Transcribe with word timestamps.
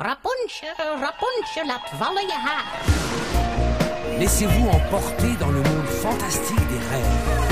Rapunzel, 0.00 1.00
Rapunzel, 1.00 1.66
laat 1.66 1.90
vallen 1.98 2.22
je 2.22 2.32
haar. 2.32 2.64
Laissez-vous 4.18 4.68
emporter 4.68 5.36
dans 5.38 5.50
le 5.50 5.62
monde 5.62 5.86
fantastique 5.86 6.68
des 6.68 6.78
rêves. 6.90 7.48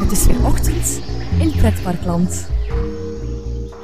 Het 0.00 0.12
is 0.12 0.26
weer 0.26 0.46
ochtend 0.46 1.00
in 1.38 1.52
Pretparkland. 1.56 2.48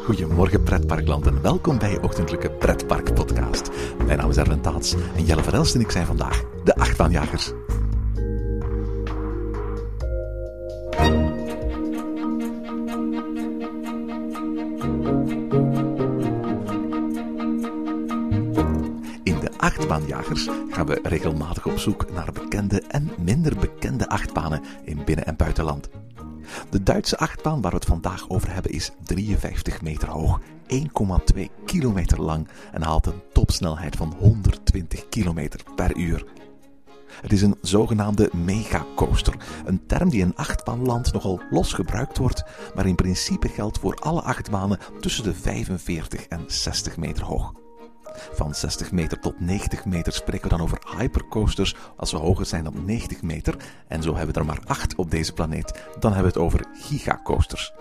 Goedemorgen 0.04 0.62
pretparkland 0.62 1.26
en 1.26 1.42
welkom 1.42 1.78
bij 1.78 1.90
je 1.90 2.02
ochtendelijke 2.02 2.50
pretpark 2.50 3.14
podcast. 3.14 3.70
Mijn 4.06 4.18
naam 4.18 4.30
is 4.30 4.36
Erwin 4.36 4.60
Taats 4.60 4.94
en 5.16 5.24
Jelle 5.24 5.42
Verelst 5.42 5.74
en 5.74 5.80
ik 5.80 5.90
zijn 5.90 6.06
vandaag 6.06 6.44
de 6.64 6.76
achtbaanjagers. 6.76 7.52
In 19.22 19.40
de 19.40 19.50
achtbaanjagers 19.56 20.48
gaan 20.70 20.86
we 20.86 20.98
regelmatig 21.02 21.66
op 21.66 21.78
zoek 21.78 22.12
naar 22.12 22.32
bekende 22.32 22.82
en 22.88 23.10
minder 23.18 23.56
bekende 23.56 24.08
achtbanen 24.08 24.62
in 24.84 25.04
binnen- 25.04 25.26
en 25.26 25.36
buitenland. 25.36 25.88
De 26.70 26.82
Duitse 26.82 27.18
achtbaan 27.18 27.60
waar 27.60 27.70
we 27.70 27.76
het 27.76 27.86
vandaag 27.86 28.28
over 28.28 28.52
hebben 28.52 28.72
is 28.72 28.92
53 29.04 29.82
meter 29.82 30.08
hoog, 30.08 30.40
1,2 30.68 31.42
kilometer 31.64 32.22
lang 32.22 32.48
en 32.72 32.82
haalt 32.82 33.06
een 33.06 33.22
topsnelheid 33.32 33.96
van 33.96 34.14
120 34.18 35.08
kilometer 35.08 35.60
per 35.74 35.96
uur. 35.96 36.24
Het 37.20 37.32
is 37.32 37.42
een 37.42 37.56
zogenaamde 37.60 38.30
megacoaster, 38.32 39.34
een 39.64 39.86
term 39.86 40.10
die 40.10 40.20
in 40.20 40.36
achtbaanland 40.36 41.12
nogal 41.12 41.40
los 41.50 41.72
gebruikt 41.72 42.18
wordt, 42.18 42.44
maar 42.74 42.86
in 42.86 42.94
principe 42.94 43.48
geldt 43.48 43.78
voor 43.78 43.94
alle 43.94 44.22
achtbanen 44.22 44.78
tussen 45.00 45.24
de 45.24 45.34
45 45.34 46.26
en 46.26 46.44
60 46.46 46.96
meter 46.96 47.24
hoog. 47.24 47.52
Van 48.32 48.54
60 48.54 48.92
meter 48.92 49.18
tot 49.20 49.40
90 49.40 49.84
meter 49.84 50.12
spreken 50.12 50.50
we 50.50 50.56
dan 50.56 50.64
over 50.64 50.78
hypercoasters 50.98 51.76
als 51.96 52.10
ze 52.10 52.16
hoger 52.16 52.46
zijn 52.46 52.64
dan 52.64 52.84
90 52.84 53.22
meter. 53.22 53.56
En 53.88 54.02
zo 54.02 54.14
hebben 54.14 54.34
we 54.34 54.40
er 54.40 54.46
maar 54.46 54.60
8 54.64 54.94
op 54.94 55.10
deze 55.10 55.32
planeet. 55.32 55.82
Dan 55.98 56.12
hebben 56.12 56.32
we 56.32 56.38
het 56.38 56.46
over 56.46 56.64
gigacoasters. 56.72 57.72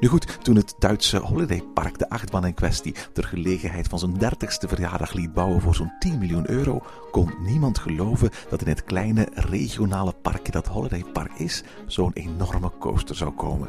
Nu 0.00 0.08
goed, 0.08 0.44
toen 0.44 0.56
het 0.56 0.74
Duitse 0.78 1.18
holidaypark 1.18 1.98
de 1.98 2.08
achtbaan 2.08 2.46
in 2.46 2.54
kwestie 2.54 2.94
ter 3.12 3.24
gelegenheid 3.24 3.88
van 3.88 3.98
zijn 3.98 4.14
30ste 4.14 4.68
verjaardag 4.68 5.12
liet 5.12 5.32
bouwen 5.32 5.60
voor 5.60 5.74
zo'n 5.74 5.92
10 5.98 6.18
miljoen 6.18 6.50
euro, 6.50 6.82
kon 7.10 7.34
niemand 7.38 7.78
geloven 7.78 8.30
dat 8.50 8.62
in 8.62 8.68
het 8.68 8.84
kleine 8.84 9.28
regionale 9.32 10.12
parkje 10.22 10.52
dat 10.52 10.66
holidaypark 10.66 11.32
is, 11.32 11.62
zo'n 11.86 12.12
enorme 12.12 12.72
coaster 12.78 13.16
zou 13.16 13.30
komen. 13.30 13.68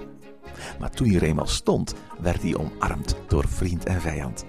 Maar 0.80 0.92
toen 0.92 1.08
hij 1.08 1.16
er 1.16 1.24
eenmaal 1.24 1.48
stond, 1.48 1.96
werd 2.20 2.42
hij 2.42 2.56
omarmd 2.56 3.16
door 3.28 3.48
vriend 3.48 3.86
en 3.86 4.02
vijand. 4.02 4.46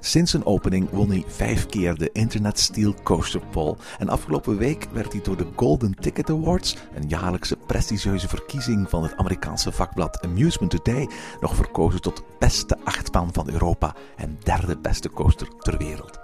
Sinds 0.00 0.30
zijn 0.30 0.46
opening 0.46 0.90
won 0.90 1.10
hij 1.10 1.24
vijf 1.26 1.66
keer 1.66 1.94
de 1.94 2.10
Internet 2.12 2.58
Steel 2.58 2.94
Coaster 3.02 3.40
Poll. 3.50 3.76
En 3.98 4.08
afgelopen 4.08 4.58
week 4.58 4.86
werd 4.92 5.12
hij 5.12 5.22
door 5.22 5.36
de 5.36 5.46
Golden 5.56 5.94
Ticket 5.94 6.30
Awards, 6.30 6.76
een 6.94 7.08
jaarlijkse 7.08 7.56
prestigieuze 7.66 8.28
verkiezing 8.28 8.88
van 8.90 9.02
het 9.02 9.16
Amerikaanse 9.16 9.72
vakblad 9.72 10.24
Amusement 10.24 10.70
Today, 10.70 11.08
nog 11.40 11.54
verkozen 11.54 12.00
tot 12.00 12.22
beste 12.38 12.76
achtbaan 12.84 13.32
van 13.32 13.50
Europa 13.50 13.94
en 14.16 14.38
derde 14.42 14.78
beste 14.78 15.10
coaster 15.10 15.48
ter 15.58 15.78
wereld. 15.78 16.18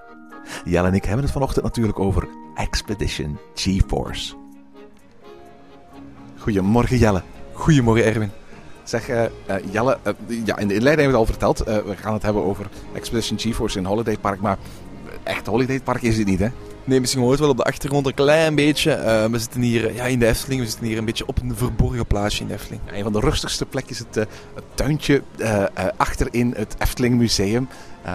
Jelle 0.64 0.88
en 0.88 0.94
ik 0.94 1.04
hebben 1.04 1.24
het 1.24 1.32
vanochtend 1.32 1.64
natuurlijk 1.64 1.98
over 1.98 2.28
Expedition 2.54 3.38
GeForce. 3.54 4.34
Goedemorgen 6.38 6.98
Jelle. 6.98 7.22
Goedemorgen 7.52 8.04
Erwin. 8.04 8.30
Zeg, 8.84 9.08
eh, 9.08 9.24
eh, 9.24 9.30
Jelle, 9.70 9.98
eh, 10.02 10.12
ja, 10.44 10.58
in 10.58 10.68
de 10.68 10.74
inleiding 10.74 10.84
hebben 10.84 11.04
we 11.04 11.04
het 11.04 11.14
al 11.14 11.26
verteld. 11.26 11.84
We 11.86 11.96
gaan 11.96 12.12
het 12.12 12.22
hebben 12.22 12.44
over 12.44 12.66
Expedition 12.92 13.38
GeForce 13.38 13.78
in 13.78 13.84
Holiday 13.84 14.16
Park. 14.16 14.40
Maar 14.40 14.58
echt 15.22 15.46
Holiday 15.46 15.80
Park 15.80 16.02
is 16.02 16.18
het 16.18 16.26
niet, 16.26 16.38
hè? 16.38 16.48
Nee, 16.84 17.00
misschien 17.00 17.22
hoort 17.22 17.38
wel 17.38 17.48
op 17.48 17.56
de 17.56 17.64
achtergrond 17.64 18.06
een 18.06 18.14
klein 18.14 18.54
beetje. 18.54 19.28
We 19.30 19.38
zitten 19.38 19.60
hier 19.60 19.94
ja, 19.94 20.04
in 20.04 20.18
de 20.18 20.26
Efteling. 20.26 20.60
We 20.60 20.66
zitten 20.66 20.86
hier 20.86 20.98
een 20.98 21.04
beetje 21.04 21.26
op 21.26 21.40
een 21.42 21.56
verborgen 21.56 22.06
plaatsje 22.06 22.42
in 22.42 22.48
de 22.48 22.54
Efteling. 22.54 22.82
Ja, 22.86 22.96
een 22.96 23.02
van 23.02 23.12
de 23.12 23.20
rustigste 23.20 23.66
plekjes, 23.66 23.98
het, 23.98 24.16
eh, 24.16 24.24
het 24.54 24.64
tuintje 24.74 25.22
achterin 25.96 26.54
het 26.56 26.74
Efteling 26.78 27.18
Museum. 27.18 27.68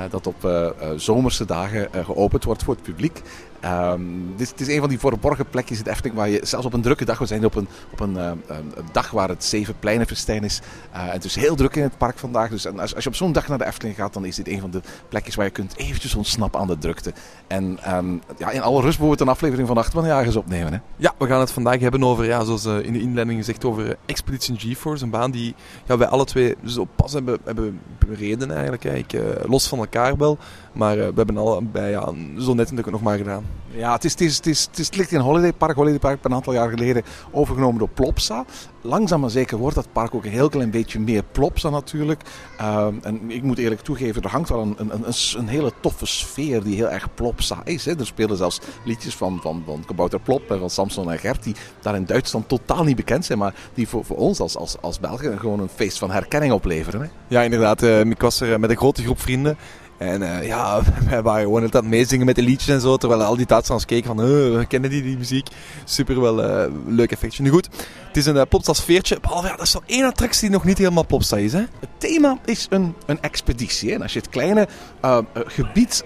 dat 0.10 0.28
op 0.28 0.72
zomerse 0.96 1.46
dagen 1.46 1.90
geopend 2.06 2.44
wordt 2.44 2.64
voor 2.64 2.74
het 2.74 2.84
publiek. 2.84 3.22
Ehm, 3.62 4.02
dit, 4.36 4.42
is- 4.42 4.50
het 4.50 4.62
is 4.62 4.68
een 4.68 4.80
van 4.80 4.90
die 4.90 5.00
verborgen 5.00 5.50
plekjes 5.50 5.78
in 5.78 5.84
de 5.84 5.90
Efteling 5.90 6.16
waar 6.16 6.30
je 6.30 6.40
zelfs 6.44 6.66
op 6.66 6.74
een 6.74 6.82
drukke 6.82 7.06
dag, 7.06 7.18
we 7.20 7.26
zijn 7.26 7.46
op 7.46 7.56
een, 7.56 7.68
op 7.92 8.00
een, 8.00 8.18
eh, 8.18 8.32
een 8.48 8.72
een 8.76 8.86
dag 8.92 9.12
waar 9.12 9.30
het 9.30 9.44
Zevenpleinenfestijn 9.44 10.44
is. 10.44 10.62
eh, 10.92 11.02
en 11.04 11.10
het 11.10 11.24
is 11.26 11.36
heel 11.36 11.56
druk 11.56 11.76
in 11.76 11.84
het 11.84 11.98
park 11.98 12.18
vandaag. 12.18 12.50
Dus 12.50 12.68
als, 12.78 12.96
als 12.96 13.04
je 13.04 13.10
op 13.10 13.16
zo'n 13.16 13.32
dag 13.32 13.48
naar 13.48 13.58
de 13.58 13.66
Efteling 13.66 13.96
gaat, 13.96 14.14
dan 14.14 14.26
is 14.26 14.36
dit 14.36 14.48
een 14.48 14.60
van 14.60 14.72
de 14.72 14.82
plekjes 15.10 15.36
waar 15.36 15.46
je 15.46 15.52
kunt 15.52 15.78
eventjes 15.78 16.16
ontsnappen 16.16 16.60
aan 16.60 16.68
de 16.68 16.78
drukte. 16.78 17.14
En 17.48 17.80
ehm, 17.84 18.14
ja, 18.38 18.50
in 18.50 18.62
alle 18.62 18.82
rust 18.82 19.00
we 19.00 19.16
een 19.18 19.28
aflevering 19.28 19.68
van 19.68 19.78
Achtbaanjagers 19.78 20.36
opnemen. 20.36 20.74
Hè? 20.74 20.80
Ja, 20.96 21.14
we 21.18 21.28
gaan 21.28 21.40
het 21.40 21.52
vandaag 21.52 21.80
hebben 21.80 22.04
over, 22.04 22.26
ja, 22.26 22.44
zoals 22.44 22.66
eh, 22.66 22.80
in 22.80 22.94
de 22.94 23.02
inleiding 23.02 23.38
gezegd, 23.40 23.66
over 23.66 23.88
eh, 23.90 23.96
Expedition 24.06 24.60
GeForce. 24.60 25.04
Een 25.04 25.10
baan 25.10 25.32
die 25.32 25.56
ja, 25.86 25.98
wij 25.98 26.08
alle 26.08 26.26
twee 26.26 26.56
zo 26.66 26.88
pas 26.96 27.14
hebben, 27.14 27.38
hebben 27.46 27.80
bereden 28.08 28.52
eigenlijk. 28.52 28.84
Eh, 28.84 29.22
los 29.50 29.68
van 29.68 29.80
elkaar 29.80 30.18
wel. 30.18 30.38
Maar 30.74 30.98
eh, 30.98 31.08
we 31.08 31.14
hebben 31.16 31.38
allebei 31.38 31.92
ja, 31.92 32.06
zo 32.38 32.48
net 32.54 32.56
natuurlijk 32.58 32.92
nog 32.92 33.02
maar 33.02 33.18
gedaan. 33.18 33.44
Ja, 33.72 33.92
het, 33.94 34.06
is, 34.06 34.16
is, 34.16 34.70
is, 34.76 34.92
ligt 34.92 35.12
in 35.12 35.20
Holiday 35.20 35.54
Park. 35.54 35.76
Holiday 35.76 36.00
Park 36.00 36.24
een 36.24 36.34
aantal 36.34 36.54
jaar 36.54 36.70
geleden 36.70 37.04
overgenomen 37.32 37.80
door 37.80 37.90
Plopsa. 37.90 38.46
Langzaam 38.82 39.20
maar 39.20 39.30
zeker 39.30 39.58
wordt 39.58 39.76
dat 39.76 39.92
park 39.92 40.16
ook 40.16 40.26
een 40.26 40.32
heel 40.32 40.50
klein 40.50 40.72
beetje 40.72 41.00
meer 41.00 41.24
Plopsa 41.32 41.70
natuurlijk. 41.70 42.22
Ehm, 42.58 42.94
en 43.02 43.32
ik 43.32 43.44
moet 43.44 43.58
eerlijk 43.58 43.82
toegeven, 43.82 44.22
er 44.22 44.30
hangt 44.30 44.50
wel 44.50 44.62
een, 44.62 44.76
een, 44.78 44.92
een, 44.94 45.14
een 45.38 45.48
hele 45.48 45.72
toffe 45.80 46.06
sfeer 46.06 46.64
die 46.64 46.76
heel 46.76 46.90
erg 46.90 47.14
Plopsa 47.14 47.62
is. 47.64 47.86
Hè. 47.86 48.00
Er 48.00 48.06
spelen 48.06 48.38
zelfs 48.38 48.60
liedjes 48.86 49.16
van, 49.16 49.40
van, 49.42 49.64
van 49.66 49.84
Kabouter 49.86 50.20
Plop 50.20 50.52
en 50.52 50.60
van 50.60 50.70
Samson 50.70 51.12
en 51.12 51.20
Gert 51.20 51.44
die 51.44 51.56
daar 51.82 51.96
in 51.96 52.06
Duitsland 52.06 52.48
totaal 52.48 52.84
niet 52.84 52.96
bekend 52.96 53.26
zijn. 53.26 53.38
Maar 53.38 53.54
die 53.74 53.88
voor, 53.88 54.06
voor 54.06 54.18
ons 54.18 54.40
als, 54.40 54.58
als, 54.58 54.82
als 54.82 55.00
Belgen 55.00 55.40
gewoon 55.40 55.60
een 55.60 55.70
feest 55.76 55.98
van 55.98 56.12
herkenning 56.12 56.54
opleveren. 56.54 57.02
Hè. 57.02 57.08
Ja, 57.28 57.42
inderdaad. 57.42 57.84
eh, 57.84 58.00
ik 58.00 58.22
was 58.22 58.42
er 58.42 58.60
met 58.60 58.70
een 58.70 58.78
grote 58.78 59.04
groep 59.04 59.22
vrienden. 59.22 59.58
En 60.00 60.22
eh, 60.22 60.48
ja, 60.48 60.82
wij 61.10 61.22
waren 61.22 61.44
gewoon 61.44 61.64
het 61.64 61.76
aan 61.76 61.90
meezingen 61.90 62.26
met 62.26 62.36
de 62.36 62.42
liedjes 62.42 62.76
en 62.76 62.82
zo. 62.82 62.98
Terwijl 62.98 63.24
al 63.24 63.36
die 63.36 63.46
Duitsers 63.46 63.86
keken 63.86 64.08
van, 64.08 64.22
"Eh, 64.22 64.28
we 64.28 64.66
kennen 64.68 64.90
die, 64.90 65.02
die 65.04 65.18
muziek. 65.18 65.48
Super 65.84 66.22
wel 66.22 66.44
eh, 66.44 66.72
leuk 66.88 67.12
effectje. 67.12 67.44
Nu 67.44 67.50
goed, 67.50 67.70
het 68.10 68.18
is 68.18 68.26
een 68.26 68.36
uh, 68.36 68.42
Plopsa 68.50 68.74
sfeertje. 68.74 69.20
Behalve, 69.22 69.48
ja, 69.48 69.56
dat 69.56 69.66
is 69.66 69.74
wel 69.74 69.82
één 69.86 70.06
attractie 70.06 70.42
die 70.42 70.50
nog 70.50 70.64
niet 70.64 70.78
helemaal 70.78 71.06
Plopsa 71.06 71.38
is, 71.38 71.54
hè? 71.54 71.60
Het 71.60 71.90
thema 71.98 72.38
is 72.46 72.68
een, 72.70 72.96
een 73.06 73.22
expeditie. 73.22 73.90
Hè. 73.90 73.96
En 73.96 74.02
als 74.02 74.14
je 74.14 74.20
het 74.20 74.30
kleine 74.30 74.68
uh, 75.06 75.18
uh, 75.38 75.44
gebied 75.46 76.04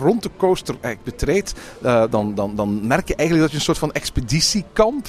rond 0.00 0.22
de 0.22 0.30
coaster 0.36 0.76
betreedt, 1.04 1.52
dan, 2.10 2.34
dan, 2.34 2.54
dan 2.54 2.86
merk 2.86 3.08
je 3.08 3.14
eigenlijk 3.14 3.40
dat 3.40 3.50
je 3.50 3.56
een 3.56 3.74
soort 3.74 3.78
van 3.78 3.92
expeditiekamp 3.92 5.06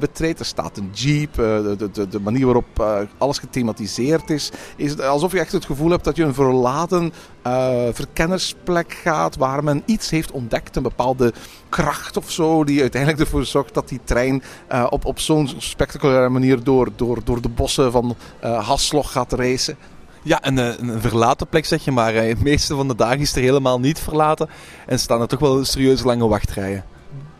betreedt. 0.00 0.40
Er 0.40 0.44
staat 0.44 0.76
een 0.76 0.90
jeep, 0.92 1.34
de, 1.34 1.88
de, 1.92 2.08
de, 2.08 2.20
manier 2.20 2.44
waarop 2.44 3.04
alles 3.18 3.38
gethematiseerd 3.38 4.30
is, 4.30 4.50
is 4.76 5.00
alsof 5.00 5.32
je 5.32 5.40
echt 5.40 5.52
het 5.52 5.64
gevoel 5.64 5.90
hebt 5.90 6.04
dat 6.04 6.16
je 6.16 6.24
een 6.24 6.34
verlaten 6.34 7.12
uh, 7.46 7.88
verkennersplek 7.92 8.92
gaat 8.92 9.36
waar 9.36 9.64
men 9.64 9.82
iets 9.84 10.10
heeft 10.10 10.30
ontdekt, 10.30 10.76
een 10.76 10.82
bepaalde 10.82 11.32
kracht 11.68 12.16
of 12.16 12.30
zo, 12.30 12.64
die 12.64 12.80
uiteindelijk 12.80 13.22
ervoor 13.22 13.44
zorgt 13.44 13.74
dat 13.74 13.88
die 13.88 14.00
trein 14.04 14.42
uh, 14.72 14.86
op, 14.90 15.04
op 15.04 15.18
zo'n 15.18 15.50
spectaculaire 15.58 16.28
manier 16.28 16.64
door, 16.64 16.88
door, 16.96 17.24
door 17.24 17.40
de 17.40 17.48
bossen 17.48 17.92
van 17.92 18.16
uh, 18.44 18.66
Haslog 18.68 19.12
gaat 19.12 19.32
racen. 19.32 19.76
Ja, 20.22 20.46
een, 20.46 20.56
een, 20.56 21.00
verlaten 21.00 21.46
plek 21.46 21.66
zeg 21.66 21.84
je, 21.84 21.92
maar 21.92 22.14
het 22.14 22.42
meeste 22.42 22.74
van 22.74 22.88
de 22.88 22.94
dagen 22.94 23.20
is 23.20 23.36
er 23.36 23.42
helemaal 23.42 23.80
niet 23.80 23.98
verlaten 23.98 24.48
en 24.86 24.98
staan 24.98 25.20
er 25.20 25.28
toch 25.28 25.40
wel 25.40 25.64
serieus 25.64 26.02
lange 26.02 26.28
wachtrijen. 26.28 26.84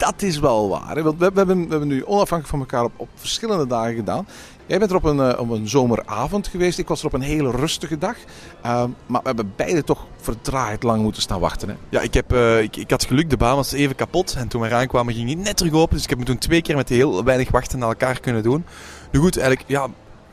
Dat 0.03 0.23
is 0.23 0.39
wel 0.39 0.69
waar, 0.69 1.03
want 1.03 1.19
we, 1.19 1.25
hebben, 1.25 1.65
we 1.65 1.71
hebben 1.71 1.89
nu 1.89 2.05
onafhankelijk 2.05 2.49
van 2.49 2.59
elkaar 2.59 2.85
op, 2.85 2.93
op 2.97 3.09
verschillende 3.15 3.67
dagen 3.67 3.95
gedaan. 3.95 4.27
Jij 4.67 4.79
bent 4.79 4.91
er 4.91 4.97
op 4.97 5.05
een, 5.05 5.17
uh, 5.17 5.39
op 5.39 5.51
een 5.51 5.69
zomeravond 5.69 6.47
geweest. 6.47 6.79
Ik 6.79 6.89
was 6.89 7.01
er 7.01 7.07
op 7.07 7.13
een 7.13 7.21
hele 7.21 7.51
rustige 7.51 7.99
dag. 7.99 8.17
Uh, 8.17 8.85
maar 9.07 9.21
we 9.21 9.27
hebben 9.27 9.53
beide 9.57 9.85
toch 9.85 10.07
verdraaid 10.17 10.83
lang 10.83 11.03
moeten 11.03 11.23
staan 11.23 11.41
wachten. 11.41 11.69
Hè? 11.69 11.75
Ja, 11.89 12.01
ik, 12.01 12.15
heb, 12.15 12.33
uh, 12.33 12.63
ik, 12.63 12.77
ik 12.77 12.91
had 12.91 13.05
geluk. 13.05 13.31
De 13.31 13.37
baan 13.37 13.57
was 13.57 13.73
even 13.73 13.97
kapot. 13.97 14.35
En 14.35 14.49
toen 14.49 14.61
we 14.61 14.67
eraan 14.67 14.87
kwamen 14.87 15.15
ging 15.15 15.27
hij 15.27 15.43
net 15.43 15.57
terug 15.57 15.73
open. 15.73 15.95
Dus 15.95 16.05
ik 16.05 16.11
heb 16.11 16.19
me 16.19 16.25
toen 16.25 16.39
twee 16.39 16.63
keer 16.63 16.77
met 16.77 16.89
heel 16.89 17.25
weinig 17.25 17.51
wachten 17.51 17.79
naar 17.79 17.89
elkaar 17.89 18.21
kunnen 18.21 18.43
doen. 18.43 18.65
Nu 19.13 19.21
goed, 19.21 19.39
eigenlijk 19.39 19.69
ja, 19.69 19.89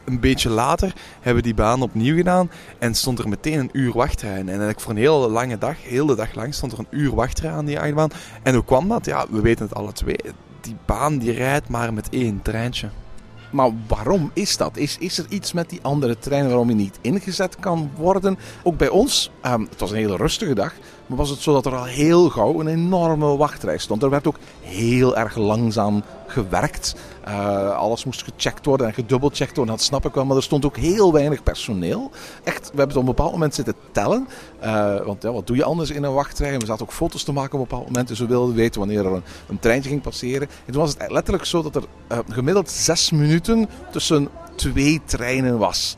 een 0.05 0.19
beetje 0.19 0.49
later 0.49 0.93
hebben 1.15 1.35
we 1.35 1.41
die 1.41 1.53
baan 1.53 1.81
opnieuw 1.81 2.15
gedaan. 2.15 2.51
En 2.79 2.95
stond 2.95 3.19
er 3.19 3.29
meteen 3.29 3.59
een 3.59 3.69
uur 3.71 3.93
wachtrij. 3.93 4.37
En 4.37 4.47
eigenlijk 4.47 4.79
voor 4.79 4.91
een 4.91 4.97
hele 4.97 5.29
lange 5.29 5.57
dag, 5.57 5.83
heel 5.83 6.05
de 6.05 6.15
dag 6.15 6.33
lang, 6.33 6.53
stond 6.53 6.71
er 6.71 6.79
een 6.79 6.87
uur 6.89 7.15
wachtrij 7.15 7.51
aan 7.51 7.65
die 7.65 7.79
achtbaan. 7.79 8.09
En 8.43 8.53
hoe 8.53 8.65
kwam 8.65 8.87
dat? 8.87 9.05
Ja, 9.05 9.25
we 9.29 9.41
weten 9.41 9.65
het 9.65 9.75
alle 9.75 9.91
twee. 9.91 10.19
Die 10.61 10.75
baan 10.85 11.17
die 11.17 11.31
rijdt 11.31 11.69
maar 11.69 11.93
met 11.93 12.09
één 12.09 12.41
treintje. 12.41 12.89
Maar 13.51 13.71
waarom 13.87 14.31
is 14.33 14.57
dat? 14.57 14.77
Is, 14.77 14.97
is 14.97 15.17
er 15.17 15.25
iets 15.29 15.53
met 15.53 15.69
die 15.69 15.79
andere 15.81 16.19
treinen 16.19 16.49
waarom 16.49 16.69
je 16.69 16.75
niet 16.75 16.99
ingezet 17.01 17.55
kan 17.59 17.91
worden? 17.95 18.37
Ook 18.63 18.77
bij 18.77 18.89
ons, 18.89 19.31
um, 19.45 19.67
het 19.69 19.79
was 19.79 19.91
een 19.91 19.97
hele 19.97 20.15
rustige 20.15 20.53
dag, 20.53 20.73
maar 21.05 21.17
was 21.17 21.29
het 21.29 21.39
zo 21.39 21.53
dat 21.53 21.65
er 21.65 21.75
al 21.75 21.83
heel 21.83 22.29
gauw 22.29 22.59
een 22.59 22.67
enorme 22.67 23.37
wachtrij 23.37 23.77
stond. 23.77 24.03
Er 24.03 24.09
werd 24.09 24.27
ook 24.27 24.39
heel 24.61 25.17
erg 25.17 25.35
langzaam 25.35 26.03
gewerkt. 26.29 26.95
Uh, 27.27 27.75
alles 27.75 28.05
moest 28.05 28.23
gecheckt 28.23 28.65
worden 28.65 28.87
en 28.87 28.93
gedubbelcheckt 28.93 29.55
worden, 29.55 29.75
dat 29.75 29.83
snap 29.83 30.05
ik 30.05 30.13
wel. 30.13 30.25
Maar 30.25 30.37
er 30.37 30.43
stond 30.43 30.65
ook 30.65 30.77
heel 30.77 31.13
weinig 31.13 31.43
personeel. 31.43 32.11
Echt, 32.43 32.61
we 32.61 32.67
hebben 32.67 32.87
het 32.87 32.95
op 32.95 33.01
een 33.01 33.15
bepaald 33.15 33.31
moment 33.31 33.55
zitten 33.55 33.73
tellen. 33.91 34.27
Uh, 34.63 35.05
want 35.05 35.23
ja, 35.23 35.31
wat 35.31 35.47
doe 35.47 35.55
je 35.55 35.63
anders 35.63 35.89
in 35.89 36.03
een 36.03 36.13
wachtrij? 36.13 36.53
En 36.53 36.59
we 36.59 36.65
zaten 36.65 36.85
ook 36.85 36.93
foto's 36.93 37.23
te 37.23 37.31
maken 37.31 37.53
op 37.53 37.59
een 37.59 37.67
bepaald 37.67 37.87
moment. 37.87 38.07
Dus 38.07 38.19
we 38.19 38.27
wilden 38.27 38.55
weten 38.55 38.79
wanneer 38.79 39.05
er 39.05 39.13
een, 39.13 39.23
een 39.47 39.59
treintje 39.59 39.89
ging 39.89 40.01
passeren. 40.01 40.47
En 40.65 40.71
toen 40.71 40.81
was 40.81 40.95
het 40.97 41.11
letterlijk 41.11 41.45
zo 41.45 41.61
dat 41.61 41.75
er 41.75 41.83
uh, 42.11 42.17
gemiddeld 42.29 42.69
zes 42.69 43.11
minuten 43.11 43.69
tussen 43.91 44.29
twee 44.55 45.01
treinen 45.05 45.57
was 45.57 45.95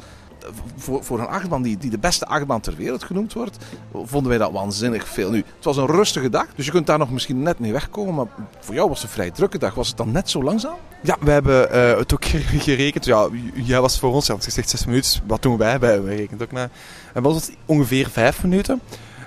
voor, 0.76 1.04
voor 1.04 1.20
een 1.20 1.28
achtbaan 1.28 1.62
die, 1.62 1.78
die 1.78 1.90
de 1.90 1.98
beste 1.98 2.26
achtbaan 2.26 2.62
ter 2.62 2.76
wereld 2.76 3.04
genoemd 3.04 3.34
wordt, 3.34 3.58
vonden 3.94 4.30
wij 4.30 4.38
dat 4.38 4.52
waanzinnig 4.52 5.08
veel. 5.08 5.32
Nu, 5.32 5.38
het 5.38 5.66
was 5.66 5.78
een 5.78 5.86
rustige 5.86 6.30
dag, 6.30 6.46
dus 6.56 6.66
je 6.66 6.72
kunt 6.72 6.88
daar 6.88 6.98
nog 6.98 7.12
misschien 7.12 7.42
net 7.42 7.60
mee 7.60 7.72
wegkomen. 7.72 8.16
Maar 8.16 8.28
voor 8.60 8.76
jou 8.76 8.90
was 8.90 9.02
het 9.02 9.10
een 9.10 9.16
vrij 9.16 9.32
drukke 9.32 9.58
dag. 9.58 9.74
Was 9.74 9.88
het 9.88 9.98
dan 9.98 10.12
net 10.12 10.30
zo 10.30 10.44
langzaam? 10.44 10.78
Ja, 11.04 11.18
we 11.20 11.32
hebben 11.32 11.76
uh, 11.76 11.98
het 11.98 12.14
ook 12.14 12.26
gerekend. 12.68 13.06
Ja, 13.06 13.28
jij 13.54 13.82
was 13.82 14.00
voor 14.00 14.14
ons, 14.14 14.26
je 14.26 14.32
had 14.32 14.44
gezegd 14.44 14.70
zes 14.70 14.86
minuten. 14.86 15.22
Wat 15.28 15.42
doen 15.42 15.58
wij? 15.58 15.80
Wij 15.80 16.00
rekenen 16.00 16.42
ook 16.42 16.52
naar. 16.52 16.70
En 17.14 17.24
was 17.24 17.36
het 17.36 17.58
ongeveer 17.66 18.10
vijf 18.10 18.44
minuten. 18.44 18.82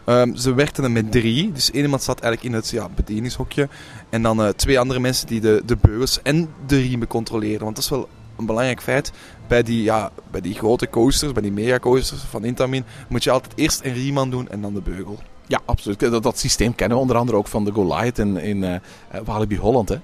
Um, 0.07 0.37
ze 0.37 0.55
werkten 0.55 0.85
er 0.85 0.91
met 0.91 1.13
drie. 1.13 1.53
Dus 1.53 1.71
één 1.71 1.83
iemand 1.83 2.03
zat 2.03 2.21
eigenlijk 2.21 2.55
in 2.55 2.61
het 2.61 2.71
ja, 2.71 2.89
bedieningshokje. 2.95 3.69
En 4.11 4.23
dan 4.23 4.41
uh, 4.41 4.49
twee 4.49 4.79
andere 4.79 5.01
mensen 5.01 5.27
die 5.27 5.41
de, 5.41 5.63
de 5.67 5.77
beugels 5.81 6.23
en 6.23 6.49
de 6.67 6.77
riemen 6.77 7.09
controleerden. 7.09 7.65
Want 7.65 7.75
dat 7.75 7.85
is 7.85 7.91
wel 7.91 8.09
een 8.37 8.47
belangrijk 8.47 8.83
feit. 8.83 9.13
Bij 9.47 9.63
die, 9.63 9.83
ja, 9.83 10.11
bij 10.31 10.41
die 10.41 10.55
grote 10.55 10.91
coasters, 10.91 11.33
bij 11.33 11.43
die 11.43 11.53
mega 11.53 11.79
coasters 11.79 12.23
van 12.23 12.45
Intamin, 12.45 12.85
moet 13.09 13.25
je 13.25 13.31
altijd 13.31 13.53
eerst 13.57 13.85
een 13.85 13.93
riem 13.93 14.19
aan 14.19 14.31
doen 14.31 14.49
en 14.49 14.61
dan 14.61 14.75
de 14.75 14.81
beugel. 14.81 15.19
Ja, 15.47 15.61
absoluut. 15.65 16.01
Dat, 16.01 16.23
dat 16.23 16.39
systeem 16.39 16.75
kennen 16.75 16.97
we 16.97 17.03
onder 17.03 17.17
andere 17.17 17.39
ook 17.39 17.49
van 17.49 17.65
de 17.65 17.73
Goliath 17.73 18.19
in, 18.19 18.37
in 18.37 18.63
uh, 18.63 18.75
Walibi 19.25 19.59
Holland. 19.59 19.89
Hè? 19.89 19.97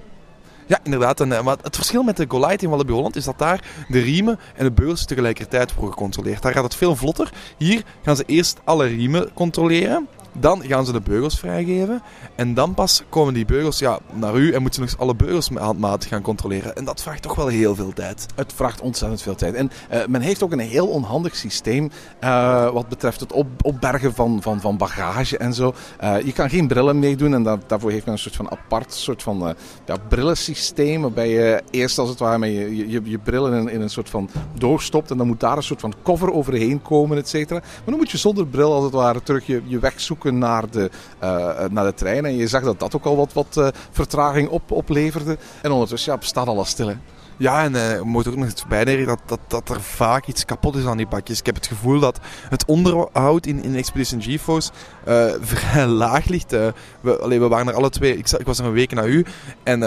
Ja, 0.67 0.79
inderdaad. 0.82 1.21
En, 1.21 1.29
maar 1.29 1.56
het 1.62 1.77
verschil 1.77 2.03
met 2.03 2.17
de 2.17 2.25
Goliath 2.29 2.62
in 2.62 2.71
Walibi 2.71 2.93
Holland 2.93 3.17
is 3.17 3.25
dat 3.25 3.38
daar 3.38 3.65
de 3.88 4.00
riemen 4.00 4.38
en 4.55 4.65
de 4.65 4.73
beugels 4.73 5.05
tegelijkertijd 5.05 5.75
worden 5.75 5.93
gecontroleerd. 5.93 6.43
Daar 6.43 6.53
gaat 6.53 6.65
het 6.65 6.75
veel 6.75 6.97
vlotter. 6.97 7.32
Hier 7.59 7.82
gaan 8.03 8.17
ze 8.17 8.25
eerst 8.27 8.61
alle 8.65 8.87
riemen 8.87 9.32
controleren. 9.35 10.09
Dan 10.38 10.62
gaan 10.62 10.87
ze 10.87 10.93
de 10.93 11.00
beugels 11.00 11.38
vrijgeven. 11.38 12.03
En 12.35 12.55
dan 12.55 12.75
pas 12.75 13.03
komen 13.09 13.35
die 13.35 13.44
beugels 13.44 13.79
ja, 13.79 13.99
naar 14.12 14.37
u 14.37 14.53
en 14.53 14.62
moeten 14.62 14.75
ze 14.75 14.81
nog 14.81 14.91
eens 14.91 14.99
alle 14.99 15.15
beugels 15.15 15.49
handmatig 15.49 16.09
gaan 16.09 16.23
controleren. 16.23 16.77
En 16.77 16.85
dat 16.85 17.03
vraagt 17.03 17.23
toch 17.23 17.35
wel 17.35 17.47
heel 17.47 17.75
veel 17.75 17.93
tijd. 17.93 18.27
Het 18.35 18.53
vraagt 18.53 18.81
ontzettend 18.81 19.23
veel 19.23 19.35
tijd. 19.35 19.55
En 19.55 19.71
uh, 19.93 20.06
men 20.06 20.21
heeft 20.21 20.43
ook 20.43 20.53
een 20.53 20.59
heel 20.59 20.87
onhandig 20.87 21.37
systeem 21.37 21.91
uh, 22.21 22.71
wat 22.71 22.88
betreft 22.88 23.21
het 23.21 23.32
op, 23.32 23.47
opbergen 23.62 24.15
van, 24.15 24.43
van, 24.43 24.61
van 24.61 24.77
bagage 24.77 25.38
en 25.38 25.55
zo. 25.55 25.75
Uh, 26.03 26.21
je 26.21 26.32
kan 26.32 26.50
geen 26.50 26.69
brillen 26.69 26.99
meedoen 26.99 27.35
en 27.35 27.43
daar, 27.43 27.59
daarvoor 27.67 27.91
heeft 27.91 28.05
men 28.05 28.15
een 28.15 28.21
soort 28.21 28.37
van 28.37 28.50
apart 28.50 28.93
soort 28.93 29.23
van 29.23 29.55
ja, 29.87 29.97
brillensysteem. 30.09 31.00
Waarbij 31.00 31.29
je 31.29 31.62
eerst 31.71 31.99
als 31.99 32.09
het 32.09 32.19
ware 32.19 32.53
je, 32.53 32.91
je, 32.91 33.00
je 33.05 33.19
brillen 33.19 33.53
in, 33.53 33.69
in, 33.69 33.81
een 33.81 33.91
soort 33.91 34.11
van 34.11 34.29
doorstopt. 34.59 35.11
En 35.11 35.17
dan 35.17 35.27
moet 35.27 35.41
daar 35.41 35.56
een 35.56 35.62
soort 35.62 35.81
van 35.81 35.94
cover 36.03 36.32
overheen 36.32 36.82
komen, 36.82 37.19
et 37.19 37.29
cetera. 37.29 37.59
Maar 37.59 37.82
dan 37.85 37.97
moet 37.97 38.11
je 38.11 38.19
zonder 38.19 38.47
bril 38.47 38.73
als 38.73 38.85
het 38.85 38.93
ware 38.93 39.23
terug 39.23 39.47
je, 39.47 39.62
je 39.65 39.79
weg 39.79 40.00
zoeken 40.00 40.19
naar 40.25 40.70
de, 40.70 40.90
uh, 41.22 41.64
naar 41.70 41.84
de 41.84 41.94
trein. 41.94 42.25
En 42.25 42.37
je 42.37 42.46
zag 42.46 42.62
dat 42.62 42.78
dat 42.81 42.96
ook 42.96 43.05
al 43.05 43.17
wat, 43.17 43.32
wat 43.32 43.56
uh, 43.58 43.69
vertraging 43.90 44.49
op, 44.49 44.70
opleverde. 44.70 45.38
En 45.62 45.70
ondertussen 45.70 46.12
ja, 46.12 46.19
staat 46.20 46.46
alles 46.46 46.69
stil. 46.69 46.88
Hè. 46.88 46.94
Ja, 47.40 47.64
en 47.64 47.75
uh, 47.75 47.99
we 47.99 48.05
moeten 48.05 48.32
ook 48.32 48.38
nog 48.38 48.49
eens 48.49 48.67
bijleren 48.67 49.06
dat, 49.06 49.20
dat, 49.26 49.40
dat 49.46 49.69
er 49.69 49.81
vaak 49.81 50.26
iets 50.26 50.44
kapot 50.44 50.76
is 50.76 50.87
aan 50.87 50.96
die 50.96 51.06
bakjes. 51.06 51.38
Ik 51.38 51.46
heb 51.46 51.55
het 51.55 51.67
gevoel 51.67 52.00
dat 52.00 52.19
het 52.49 52.64
onderhoud 52.64 53.46
in, 53.46 53.62
in 53.62 53.75
Expedition 53.75 54.22
GeForce 54.22 54.70
uh, 55.08 55.32
vrij 55.41 55.87
laag 55.87 56.26
ligt. 56.26 56.52
Uh, 56.52 56.67
we, 57.00 57.38
we 57.38 57.49
waren 57.49 57.69
er 57.69 57.75
alle 57.75 57.91
twee, 57.91 58.17
ik, 58.17 58.31
ik 58.31 58.47
was 58.47 58.58
er 58.58 58.64
een 58.64 58.73
week 58.73 58.93
naar 58.93 59.08
u. 59.08 59.25
En 59.62 59.81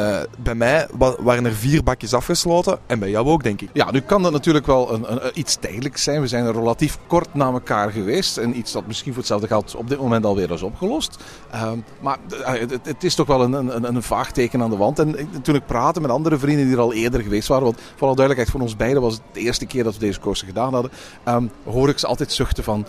bij 0.44 0.56
mij 0.56 0.88
waren 1.20 1.46
er 1.46 1.54
vier 1.54 1.84
bakjes 1.84 2.14
afgesloten. 2.14 2.80
En 2.86 3.00
bij 3.00 3.10
jou 3.10 3.28
ook, 3.28 3.44
denk 3.44 3.62
ik. 3.62 3.70
Ja, 3.74 3.92
nu 3.92 4.00
kan 4.00 4.24
dat 4.24 4.32
natuurlijk 4.32 4.66
wel 4.66 4.94
een, 4.94 5.12
een, 5.12 5.32
iets 5.34 5.56
tijdelijks 5.56 6.04
zijn. 6.04 6.22
We 6.22 6.28
zijn 6.28 6.46
er 6.46 6.54
relatief 6.54 6.98
kort 7.08 7.34
na 7.34 7.52
elkaar 7.52 7.92
geweest. 7.92 8.38
En 8.38 8.58
iets 8.58 8.72
dat 8.72 8.88
misschien 8.88 9.12
voor 9.12 9.20
hetzelfde 9.20 9.48
geld 9.48 9.76
op 9.76 9.90
dit 9.90 10.00
moment 10.00 10.26
alweer 10.26 10.52
is 10.52 10.62
opgelost. 10.62 11.18
Ehm, 11.52 11.78
maar 12.00 12.18
het, 12.84 13.04
is 13.04 13.16
toch 13.16 13.28
wel 13.28 13.42
een, 13.42 13.54
een, 13.54 13.96
een 13.96 14.04
vaag 14.04 14.32
teken 14.32 14.62
aan 14.62 14.70
de 14.70 14.78
wand. 14.78 15.00
En 15.00 15.16
toen 15.42 15.56
ik 15.56 15.66
praatte 15.66 16.02
met 16.02 16.12
andere 16.12 16.38
vrienden 16.38 16.66
die 16.66 16.76
er 16.76 16.82
al 16.82 16.94
eerder 16.94 17.22
geweest 17.22 17.48
waren. 17.48 17.64
Want 17.64 17.80
voor 17.96 18.08
alle 18.08 18.16
duidelijkheid, 18.16 18.50
voor 18.50 18.62
ons 18.62 18.76
beiden 18.76 19.02
was 19.02 19.14
het 19.14 19.22
de 19.32 19.40
eerste 19.40 19.66
keer 19.66 19.84
dat 19.84 19.94
we 19.94 20.00
deze 20.00 20.20
coaster 20.20 20.48
gedaan 20.48 20.74
hadden. 20.74 20.92
Um, 21.28 21.52
hoor 21.64 21.90
ik 21.90 22.00
ze 22.00 22.08
altijd 22.08 22.32
zuchten 22.32 22.64
van, 22.64 22.86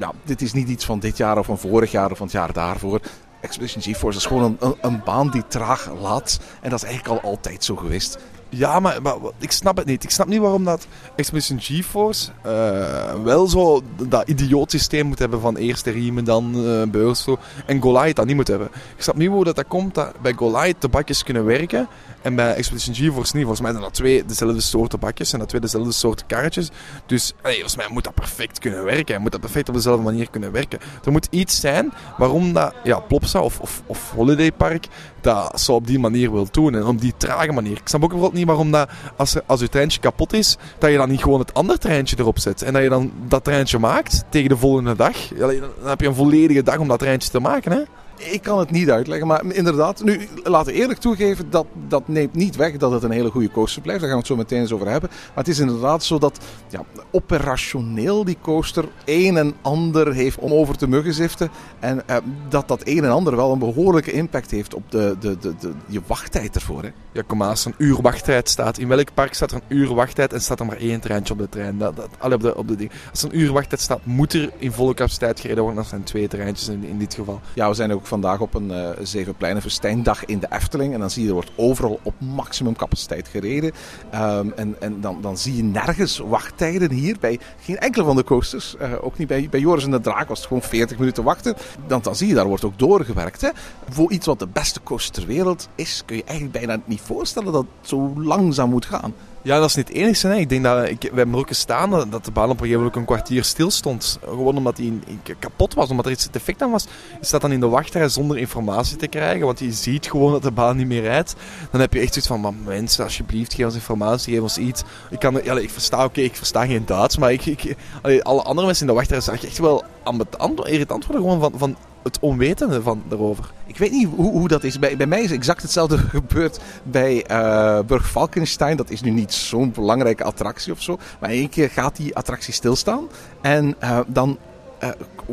nou, 0.00 0.14
dit 0.24 0.42
is 0.42 0.52
niet 0.52 0.68
iets 0.68 0.84
van 0.84 0.98
dit 0.98 1.16
jaar 1.16 1.38
of 1.38 1.46
van 1.46 1.58
vorig 1.58 1.90
jaar 1.90 2.10
of 2.10 2.16
van 2.16 2.26
het 2.26 2.34
jaar 2.36 2.52
daarvoor. 2.52 3.00
Expedition 3.40 3.82
GeForce 3.82 4.18
is 4.18 4.26
gewoon 4.26 4.42
een, 4.42 4.56
een, 4.60 4.76
een 4.80 5.02
baan 5.04 5.30
die 5.30 5.46
traag 5.48 5.92
laat. 6.00 6.40
En 6.60 6.70
dat 6.70 6.82
is 6.82 6.88
eigenlijk 6.88 7.22
al 7.22 7.30
altijd 7.30 7.64
zo 7.64 7.76
geweest. 7.76 8.18
Ja, 8.50 8.80
maar, 8.80 8.98
ik 9.38 9.52
snap 9.52 9.76
het 9.76 9.86
niet. 9.86 10.04
Ik 10.04 10.10
snap 10.10 10.26
niet 10.26 10.40
waarom 10.40 10.64
dat 10.64 10.86
Expedition 11.16 11.60
GeForce 11.60 12.30
uh, 12.46 13.22
wel 13.22 13.46
zo 13.46 13.82
dat 14.08 14.28
idioot 14.28 14.70
systeem 14.70 15.06
moet 15.06 15.18
hebben 15.18 15.40
van 15.40 15.56
eerst 15.56 15.84
de 15.84 15.90
riemen, 15.90 16.24
dan 16.24 16.52
uh, 16.56 16.82
beurs 16.82 17.22
zo, 17.22 17.38
en 17.66 17.82
Goliath 17.82 18.16
dat 18.16 18.26
niet 18.26 18.36
moet 18.36 18.48
hebben. 18.48 18.68
Ik 18.96 19.02
snap 19.02 19.16
niet 19.16 19.28
hoe 19.28 19.44
dat, 19.44 19.56
dat 19.56 19.66
komt 19.68 19.94
dat 19.94 20.20
bij 20.20 20.32
Goliath 20.32 20.80
de 20.80 20.88
bakjes 20.88 21.22
kunnen 21.22 21.44
werken 21.44 21.88
en 22.22 22.34
bij 22.34 22.54
Expedition 22.54 22.94
GeForce 22.94 23.36
niet. 23.36 23.44
Volgens 23.44 23.60
mij 23.60 23.70
zijn 23.70 23.82
dat 23.82 23.94
twee 23.94 24.24
dezelfde 24.24 24.60
soorten 24.60 24.98
bakjes 24.98 25.32
en 25.32 25.38
dat 25.38 25.48
twee 25.48 25.60
dezelfde 25.60 25.92
soorten 25.92 26.26
karretjes. 26.26 26.70
Dus 27.06 27.32
volgens 27.42 27.76
mij 27.76 27.86
moet 27.90 28.04
dat 28.04 28.14
perfect 28.14 28.58
kunnen 28.58 28.84
werken. 28.84 29.14
En 29.14 29.20
moet 29.20 29.32
dat 29.32 29.40
perfect 29.40 29.68
op 29.68 29.74
dezelfde 29.74 30.04
manier 30.04 30.30
kunnen 30.30 30.52
werken. 30.52 30.78
Er 31.04 31.12
moet 31.12 31.28
iets 31.30 31.60
zijn 31.60 31.92
waarom 32.18 32.52
dat 32.52 32.74
ja, 32.84 32.98
Plopsa 32.98 33.40
of, 33.40 33.60
of, 33.60 33.82
of 33.86 34.10
Holiday 34.10 34.52
Park 34.52 34.86
dat 35.22 35.60
zo 35.60 35.72
op 35.72 35.86
die 35.86 35.98
manier 35.98 36.32
wil 36.32 36.48
doen. 36.50 36.74
En 36.74 36.86
op 36.86 37.00
die 37.00 37.14
trage 37.16 37.52
manier. 37.52 37.76
Ik 37.76 37.88
snap 37.88 38.02
ook 38.02 38.08
bijvoorbeeld 38.08 38.38
niet 38.38 38.48
waarom 38.48 38.70
dat 38.70 38.90
als, 39.16 39.36
als 39.46 39.60
je 39.60 39.68
treintje 39.68 40.00
kapot 40.00 40.32
is, 40.32 40.56
dat 40.78 40.90
je 40.90 40.96
dan 40.96 41.08
niet 41.08 41.22
gewoon 41.22 41.40
het 41.40 41.54
andere 41.54 41.78
treintje 41.78 42.16
erop 42.18 42.38
zet. 42.38 42.62
En 42.62 42.72
dat 42.72 42.82
je 42.82 42.88
dan 42.88 43.12
dat 43.28 43.44
treintje 43.44 43.78
maakt 43.78 44.24
tegen 44.28 44.48
de 44.48 44.56
volgende 44.56 44.96
dag. 44.96 45.16
Dan 45.38 45.50
heb 45.84 46.00
je 46.00 46.06
een 46.06 46.14
volledige 46.14 46.62
dag 46.62 46.78
om 46.78 46.88
dat 46.88 46.98
treintje 46.98 47.30
te 47.30 47.40
maken. 47.40 47.72
Hè? 47.72 47.80
Ik 48.20 48.42
kan 48.42 48.58
het 48.58 48.70
niet 48.70 48.90
uitleggen, 48.90 49.26
maar 49.26 49.44
inderdaad, 49.52 50.04
nu 50.04 50.28
laten 50.42 50.72
we 50.72 50.78
eerlijk 50.78 50.98
toegeven, 50.98 51.50
dat, 51.50 51.66
dat 51.88 52.08
neemt 52.08 52.34
niet 52.34 52.56
weg 52.56 52.76
dat 52.76 52.92
het 52.92 53.02
een 53.02 53.10
hele 53.10 53.30
goede 53.30 53.50
coaster 53.50 53.82
blijft. 53.82 54.00
Daar 54.00 54.10
gaan 54.10 54.20
we 54.20 54.26
het 54.28 54.36
zo 54.36 54.42
meteen 54.42 54.60
eens 54.60 54.72
over 54.72 54.88
hebben. 54.88 55.10
Maar 55.10 55.44
het 55.44 55.48
is 55.48 55.58
inderdaad 55.58 56.04
zo 56.04 56.18
dat 56.18 56.38
ja, 56.68 56.84
operationeel 57.10 58.24
die 58.24 58.36
coaster 58.40 58.88
een 59.04 59.36
en 59.36 59.54
ander 59.62 60.12
heeft 60.14 60.38
om 60.38 60.52
over 60.52 60.76
te 60.76 60.88
muggen 60.88 61.14
ziften. 61.14 61.50
En 61.78 62.08
eh, 62.08 62.16
dat 62.48 62.68
dat 62.68 62.80
een 62.84 63.04
en 63.04 63.10
ander 63.10 63.36
wel 63.36 63.52
een 63.52 63.58
behoorlijke 63.58 64.12
impact 64.12 64.50
heeft 64.50 64.74
op 64.74 64.90
de, 64.90 65.16
de, 65.20 65.38
de, 65.38 65.54
de, 65.58 65.72
je 65.86 66.00
wachttijd 66.06 66.54
ervoor. 66.54 66.82
Hè. 66.82 66.90
Ja, 67.12 67.22
kom 67.26 67.38
maar, 67.38 67.48
als 67.48 67.64
er 67.64 67.72
een 67.76 67.86
uur 67.86 68.02
wachttijd 68.02 68.48
staat, 68.48 68.78
in 68.78 68.88
welk 68.88 69.14
park 69.14 69.34
staat 69.34 69.50
er 69.50 69.56
een 69.56 69.76
uur 69.76 69.94
wachttijd 69.94 70.32
en 70.32 70.40
staat 70.40 70.60
er 70.60 70.66
maar 70.66 70.76
één 70.76 71.00
treintje 71.00 71.32
op 71.32 71.38
de 71.38 71.48
trein? 71.48 71.78
Dat, 71.78 71.96
dat, 71.96 72.08
alle 72.18 72.34
op 72.34 72.40
de, 72.40 72.56
op 72.56 72.68
de 72.68 72.76
ding. 72.76 72.90
Als 73.10 73.22
er 73.22 73.28
een 73.32 73.38
uur 73.38 73.52
wachttijd 73.52 73.80
staat, 73.80 74.00
moet 74.04 74.32
er 74.32 74.50
in 74.58 74.72
volle 74.72 74.94
capaciteit 74.94 75.40
gereden 75.40 75.62
worden. 75.62 75.80
Dat 75.80 75.90
zijn 75.90 76.02
twee 76.02 76.28
treintjes 76.28 76.68
in, 76.68 76.84
in 76.84 76.98
dit 76.98 77.14
geval. 77.14 77.40
Ja, 77.54 77.68
we 77.68 77.74
zijn 77.74 77.92
ook 77.92 78.06
vandaag 78.10 78.40
op 78.40 78.54
een 78.54 78.70
uh, 78.70 78.88
Zevenpleinen 79.02 79.62
Verstijndag 79.62 80.24
in 80.24 80.38
de 80.38 80.46
Efteling. 80.50 80.94
En 80.94 81.00
dan 81.00 81.10
zie 81.10 81.22
je, 81.22 81.28
er 81.28 81.34
wordt 81.34 81.52
overal 81.56 82.00
op 82.02 82.14
maximum 82.18 82.76
capaciteit 82.76 83.28
gereden. 83.28 83.72
Um, 84.14 84.52
en 84.56 84.76
en 84.80 85.00
dan, 85.00 85.20
dan 85.20 85.38
zie 85.38 85.56
je 85.56 85.62
nergens 85.62 86.18
wachttijden 86.18 86.90
hier 86.90 87.16
bij 87.20 87.38
geen 87.60 87.78
enkele 87.78 88.04
van 88.04 88.16
de 88.16 88.24
coasters. 88.24 88.76
Uh, 88.80 88.92
ook 89.00 89.18
niet 89.18 89.28
bij, 89.28 89.48
bij 89.50 89.60
Joris 89.60 89.84
en 89.84 89.90
de 89.90 90.00
Draak 90.00 90.28
was 90.28 90.38
het 90.38 90.46
gewoon 90.46 90.62
40 90.62 90.98
minuten 90.98 91.24
wachten. 91.24 91.56
Dan, 91.86 92.00
dan 92.02 92.16
zie 92.16 92.28
je, 92.28 92.34
daar 92.34 92.46
wordt 92.46 92.64
ook 92.64 92.78
doorgewerkt. 92.78 93.40
Hè. 93.40 93.48
Voor 93.88 94.12
iets 94.12 94.26
wat 94.26 94.38
de 94.38 94.48
beste 94.48 94.82
coaster 94.82 95.12
ter 95.12 95.26
wereld 95.26 95.68
is, 95.74 96.02
kun 96.06 96.16
je 96.16 96.24
eigenlijk 96.24 96.66
bijna 96.66 96.82
niet 96.84 97.00
voorstellen 97.00 97.52
dat 97.52 97.64
het 97.80 97.88
zo 97.88 98.12
langzaam 98.16 98.70
moet 98.70 98.86
gaan. 98.86 99.14
Ja, 99.42 99.58
dat 99.58 99.68
is 99.68 99.74
niet 99.74 99.88
het 99.88 99.96
enige. 99.96 100.26
Hè. 100.26 100.36
Ik 100.36 100.48
denk 100.48 100.64
dat 100.64 100.88
ik, 100.88 101.02
we 101.02 101.16
hebben 101.16 101.34
er 101.34 101.40
ook 101.40 101.48
gestaan 101.48 102.10
dat 102.10 102.24
de 102.24 102.30
baan 102.30 102.44
op 102.44 102.50
een 102.50 102.56
gegeven 102.56 102.78
moment 102.78 102.96
een 102.96 103.04
kwartier 103.04 103.44
stil 103.44 103.70
stond. 103.70 104.18
Gewoon 104.24 104.56
omdat 104.56 104.76
hij 104.76 104.92
kapot 105.38 105.74
was, 105.74 105.90
omdat 105.90 106.06
er 106.06 106.12
iets 106.12 106.30
defect 106.30 106.62
aan 106.62 106.70
was. 106.70 106.84
Je 107.20 107.26
staat 107.26 107.40
dan 107.40 107.52
in 107.52 107.60
de 107.60 107.68
wachtrij 107.68 108.08
zonder 108.08 108.38
informatie 108.38 108.96
te 108.96 109.06
krijgen, 109.06 109.46
want 109.46 109.58
je 109.58 109.72
ziet 109.72 110.10
gewoon 110.10 110.32
dat 110.32 110.42
de 110.42 110.50
baan 110.50 110.76
niet 110.76 110.86
meer 110.86 111.02
rijdt. 111.02 111.34
Dan 111.70 111.80
heb 111.80 111.92
je 111.92 112.00
echt 112.00 112.12
zoiets 112.12 112.30
van, 112.30 112.56
mensen, 112.64 113.04
alsjeblieft, 113.04 113.54
geef 113.54 113.64
ons 113.64 113.74
informatie, 113.74 114.32
geef 114.32 114.42
ons 114.42 114.58
iets. 114.58 114.82
Ik, 115.10 115.18
kan, 115.18 115.40
ja, 115.44 115.58
ik 115.58 115.70
versta, 115.70 116.04
oké, 116.04 116.20
ik 116.20 116.36
versta 116.36 116.66
geen 116.66 116.86
Duits, 116.86 117.16
maar 117.16 117.32
ik, 117.32 117.46
ik, 117.46 117.76
alle 118.22 118.42
andere 118.42 118.66
mensen 118.66 118.86
in 118.86 118.92
de 118.92 118.98
wachtrij 118.98 119.20
zag 119.20 119.44
echt 119.44 119.58
wel 119.58 119.84
ambetant, 120.02 120.66
irritant 120.66 121.06
worden 121.06 121.22
gewoon 121.22 121.40
van, 121.40 121.52
van 121.56 121.76
het 122.02 122.18
onwetende 122.20 122.82
van 122.82 123.02
daarover. 123.08 123.52
Ik 123.66 123.78
weet 123.78 123.90
niet 123.90 124.08
hoe, 124.16 124.30
hoe 124.30 124.48
dat 124.48 124.64
is. 124.64 124.78
Bij, 124.78 124.96
bij 124.96 125.06
mij 125.06 125.22
is 125.22 125.30
exact 125.30 125.62
hetzelfde 125.62 125.98
gebeurd 126.18 126.60
bij 126.82 127.24
uh, 127.30 127.80
Burg 127.86 128.10
Falkenstein. 128.10 128.76
Dat 128.76 128.90
is 128.90 129.00
nu 129.00 129.10
niet 129.10 129.32
zo'n 129.32 129.72
belangrijke 129.72 130.24
attractie 130.24 130.72
of 130.72 130.82
zo. 130.82 130.98
Maar 131.20 131.30
één 131.30 131.48
keer 131.48 131.70
gaat 131.70 131.96
die 131.96 132.16
attractie 132.16 132.54
stilstaan. 132.54 133.08
En 133.40 133.76
uh, 133.82 134.00
dan 134.06 134.38
eh, 134.78 134.90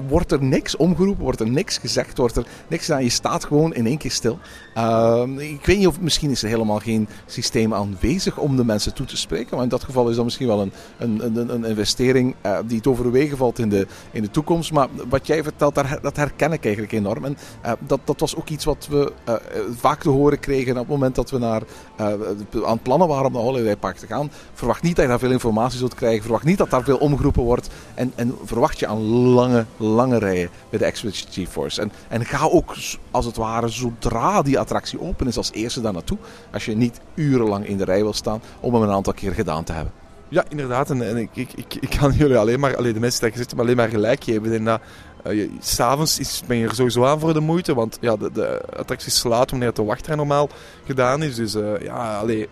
wordt 0.07 0.31
er 0.31 0.43
niks 0.43 0.75
omgeroepen, 0.75 1.23
wordt 1.23 1.39
er 1.39 1.49
niks 1.49 1.77
gezegd, 1.77 2.17
wordt 2.17 2.35
er 2.35 2.45
niks 2.67 2.85
gedaan. 2.85 3.03
Je 3.03 3.09
staat 3.09 3.45
gewoon 3.45 3.73
in 3.73 3.85
één 3.85 3.97
keer 3.97 4.11
stil. 4.11 4.39
Ehm, 4.73 5.39
ik 5.39 5.65
weet 5.65 5.77
niet 5.77 5.87
of 5.87 5.99
misschien 5.99 6.31
is 6.31 6.43
er 6.43 6.49
helemaal 6.49 6.79
geen 6.79 7.07
systeem 7.25 7.73
aanwezig 7.73 8.37
om 8.37 8.55
de 8.55 8.65
mensen 8.65 8.93
toe 8.93 9.05
te 9.05 9.17
spreken. 9.17 9.55
Maar 9.55 9.63
in 9.63 9.69
dat 9.69 9.83
geval 9.83 10.09
is 10.09 10.15
dat 10.15 10.25
misschien 10.25 10.47
wel 10.47 10.61
een, 10.61 10.71
een, 10.97 11.37
een, 11.37 11.53
een 11.53 11.65
investering 11.65 12.35
uh, 12.45 12.57
die 12.65 12.77
het 12.77 12.87
overwegen 12.87 13.37
valt 13.37 13.59
in 13.59 13.69
de, 13.69 13.87
in 14.11 14.21
de 14.21 14.31
toekomst. 14.31 14.71
Maar 14.71 14.87
wat 15.09 15.27
jij 15.27 15.43
vertelt, 15.43 15.75
dat 16.01 16.15
herken 16.15 16.51
ik 16.51 16.63
eigenlijk 16.63 16.93
enorm. 16.93 17.25
En 17.25 17.37
uh, 17.65 17.71
dat, 17.79 17.99
dat 18.03 18.19
was 18.19 18.35
ook 18.35 18.49
iets 18.49 18.65
wat 18.65 18.87
we 18.89 19.13
uh, 19.29 19.35
vaak 19.75 20.01
te 20.01 20.09
horen 20.09 20.39
kregen 20.39 20.71
op 20.71 20.77
het 20.77 20.87
moment 20.87 21.15
dat 21.15 21.29
we 21.29 21.37
naar, 21.37 21.61
aan 21.97 22.37
het 22.51 22.83
plannen 22.83 23.07
waren 23.07 23.25
om 23.25 23.33
naar 23.33 23.41
Holiday 23.41 23.75
Park 23.75 23.97
te 23.97 24.07
gaan. 24.07 24.31
Verwacht 24.53 24.81
niet 24.81 24.95
dat 24.95 25.03
je 25.03 25.11
daar 25.11 25.19
veel 25.19 25.31
informatie 25.31 25.79
zult 25.79 25.95
krijgen. 25.95 26.21
Verwacht 26.21 26.43
niet 26.43 26.57
dat 26.57 26.69
daar 26.69 26.83
veel 26.83 26.97
omgeroepen 26.97 27.43
wordt. 27.43 27.69
En, 27.93 28.11
en 28.15 28.35
verwacht 28.43 28.79
je 28.79 28.87
aan 28.87 29.01
lange, 29.33 29.65
lange 29.87 30.19
rijen 30.19 30.49
bij 30.69 30.79
de 30.79 30.85
Expedition 30.85 31.31
GeForce. 31.31 31.81
En, 31.81 31.91
en 32.07 32.25
ga 32.25 32.45
ook 32.45 32.75
als 33.11 33.25
het 33.25 33.35
ware 33.35 33.67
zodra 33.67 34.41
die 34.41 34.59
attractie 34.59 35.01
open 35.01 35.27
is 35.27 35.37
als 35.37 35.51
eerste 35.51 35.81
daar 35.81 35.93
naartoe. 35.93 36.17
Als 36.51 36.65
je 36.65 36.75
niet 36.75 36.99
urenlang 37.13 37.67
in 37.67 37.77
de 37.77 37.83
rij 37.83 38.01
wil 38.01 38.13
staan 38.13 38.41
om 38.59 38.73
hem 38.73 38.83
een 38.83 38.91
aantal 38.91 39.13
keer 39.13 39.33
gedaan 39.33 39.63
te 39.63 39.73
hebben. 39.73 39.93
Ja, 40.29 40.43
inderdaad. 40.49 40.89
En, 40.89 41.17
ik, 41.17 41.29
ik, 41.33 41.75
ik, 41.79 41.95
kan 41.99 42.11
jullie 42.11 42.37
alleen 42.37 42.59
maar, 42.59 42.77
alleen 42.77 42.93
de 42.93 42.99
mensen 42.99 43.27
die 43.27 43.37
zitten, 43.37 43.57
maar 43.57 43.65
alleen 43.65 43.77
maar 43.77 43.89
gelijk 43.89 44.23
geven. 44.23 44.53
En 44.53 44.63
dat, 44.63 44.81
uh, 45.27 45.49
s'avonds 45.59 46.41
ben 46.47 46.57
je 46.57 46.67
er 46.67 46.75
sowieso 46.75 47.05
aan 47.05 47.19
voor 47.19 47.33
de 47.33 47.39
moeite, 47.39 47.73
want 47.73 47.97
ja, 48.01 48.15
de, 48.15 48.31
de 48.31 48.61
attractie 48.77 49.11
slaat 49.11 49.51
wanneer 49.51 49.73
de 49.73 49.83
wachtrij 49.83 50.15
normaal 50.15 50.49
gedaan 50.85 51.23
is. 51.23 51.35
Dus 51.35 51.55
uh, 51.55 51.79
ja, 51.81 52.17
allee, 52.17 52.47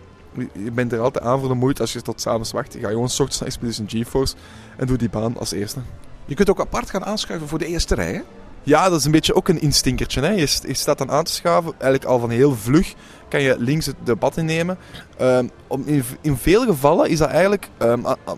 je 0.52 0.70
bent 0.72 0.92
er 0.92 1.00
altijd 1.00 1.24
aan 1.24 1.38
voor 1.38 1.48
de 1.48 1.54
moeite 1.54 1.80
als 1.80 1.92
je 1.92 2.02
tot 2.02 2.20
s'avonds 2.20 2.52
wacht. 2.52 2.76
Ga 2.80 2.88
gewoon 2.88 3.08
s 3.08 3.20
ochtends 3.20 3.38
naar 3.38 3.48
Expedition 3.48 3.88
GeForce 3.88 4.34
en 4.76 4.86
doe 4.86 4.96
die 4.96 5.10
baan 5.10 5.38
als 5.38 5.52
eerste. 5.52 5.80
Je 6.26 6.34
kunt 6.34 6.50
ook 6.50 6.60
apart 6.60 6.90
gaan 6.90 7.04
aanschuiven 7.04 7.48
voor 7.48 7.58
de 7.58 7.66
eerste 7.66 7.94
rij, 7.94 8.12
hè? 8.12 8.20
Ja, 8.62 8.88
dat 8.88 8.98
is 8.98 9.04
een 9.04 9.10
beetje 9.10 9.34
ook 9.34 9.48
een 9.48 9.60
instinkertje. 9.60 10.20
Hè? 10.20 10.30
Je, 10.30 10.74
staat 10.74 10.98
dan 10.98 11.10
aan 11.10 11.24
te 11.24 11.32
schuiven, 11.32 11.72
eigenlijk 11.72 12.04
al 12.04 12.18
van 12.18 12.30
heel 12.30 12.56
vlug 12.56 12.94
kan 13.28 13.42
je 13.42 13.56
links 13.58 13.86
het 13.86 13.96
debat 14.04 14.36
innemen. 14.36 14.78
Um, 15.20 15.50
in, 15.84 16.04
in 16.20 16.36
veel 16.36 16.64
gevallen 16.64 17.08
is 17.08 17.18
dat 17.18 17.28
eigenlijk, 17.28 17.68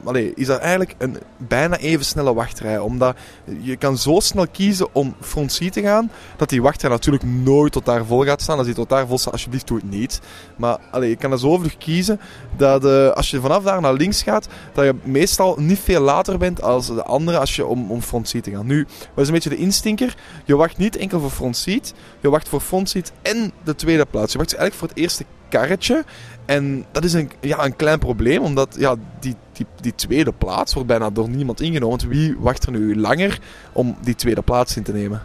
allez, 0.04 0.33
is 0.35 0.47
dat 0.47 0.59
eigenlijk 0.59 0.95
een 0.99 1.18
bijna 1.37 1.76
even 1.76 2.04
snelle 2.04 2.35
wachtrij. 2.35 2.78
Omdat 2.78 3.16
je 3.61 3.76
kan 3.76 3.99
zo 3.99 4.21
snel 4.21 4.47
kiezen 4.49 4.95
om 4.95 5.14
front 5.21 5.73
te 5.73 5.83
gaan, 5.83 6.11
dat 6.37 6.49
die 6.49 6.62
wachtrij 6.62 6.90
natuurlijk 6.90 7.25
nooit 7.25 7.73
tot 7.73 7.85
daar 7.85 8.04
vol 8.04 8.25
gaat 8.25 8.42
staan. 8.42 8.57
Als 8.57 8.66
die 8.66 8.75
tot 8.75 8.88
daar 8.88 9.07
vol 9.07 9.18
staat, 9.18 9.33
alsjeblieft 9.33 9.66
doe 9.66 9.76
het 9.76 9.90
niet. 9.90 10.21
Maar 10.57 10.78
allez, 10.90 11.09
je 11.09 11.16
kan 11.16 11.33
er 11.33 11.38
zo 11.38 11.59
vlug 11.59 11.78
kiezen 11.78 12.21
dat 12.57 12.85
uh, 12.85 13.11
als 13.11 13.30
je 13.30 13.40
vanaf 13.40 13.62
daar 13.62 13.80
naar 13.80 13.95
links 13.95 14.23
gaat, 14.23 14.49
dat 14.73 14.85
je 14.85 14.95
meestal 15.02 15.57
niet 15.59 15.78
veel 15.78 16.00
later 16.00 16.38
bent 16.38 16.62
als 16.62 16.87
de 16.87 17.02
andere 17.02 17.38
als 17.38 17.57
je 17.57 17.66
om, 17.66 17.90
om 17.90 18.02
front 18.02 18.42
te 18.42 18.50
gaan. 18.50 18.66
Nu, 18.66 18.87
wat 19.14 19.23
is 19.23 19.26
een 19.26 19.35
beetje 19.35 19.50
de 19.50 19.57
instinker? 19.57 20.16
Je 20.45 20.57
wacht 20.57 20.76
niet 20.76 20.97
enkel 20.97 21.21
voor 21.21 21.30
front 21.30 21.57
seat, 21.57 21.95
je 22.21 22.30
wacht 22.30 22.49
voor 22.49 22.61
front 22.61 22.88
seat 22.88 23.12
en 23.23 23.52
de 23.64 23.75
tweede 23.75 24.07
plaats. 24.07 24.33
Je 24.33 24.38
wacht 24.38 24.54
eigenlijk 24.54 24.77
voor 24.78 24.88
het 24.88 24.97
eerste 24.97 25.25
karretje. 25.49 26.04
En 26.44 26.85
dat 26.92 27.04
is 27.04 27.12
een, 27.12 27.30
ja, 27.40 27.64
een 27.64 27.76
klein 27.76 27.99
probleem, 27.99 28.42
omdat 28.42 28.76
ja, 28.78 28.94
die, 29.20 29.35
die, 29.52 29.66
die 29.80 29.94
tweede 29.94 30.32
plaats 30.32 30.75
wordt 30.75 30.88
bijna 30.88 31.11
door 31.11 31.28
niemand 31.28 31.61
ingenomen. 31.61 31.99
Want 31.99 32.12
wie 32.12 32.37
wacht 32.38 32.66
er 32.66 32.73
nu 32.73 32.97
langer 32.97 33.40
om 33.73 33.97
die 34.00 34.14
tweede 34.14 34.42
plaats 34.42 34.76
in 34.76 34.82
te 34.82 34.92
nemen? 34.92 35.23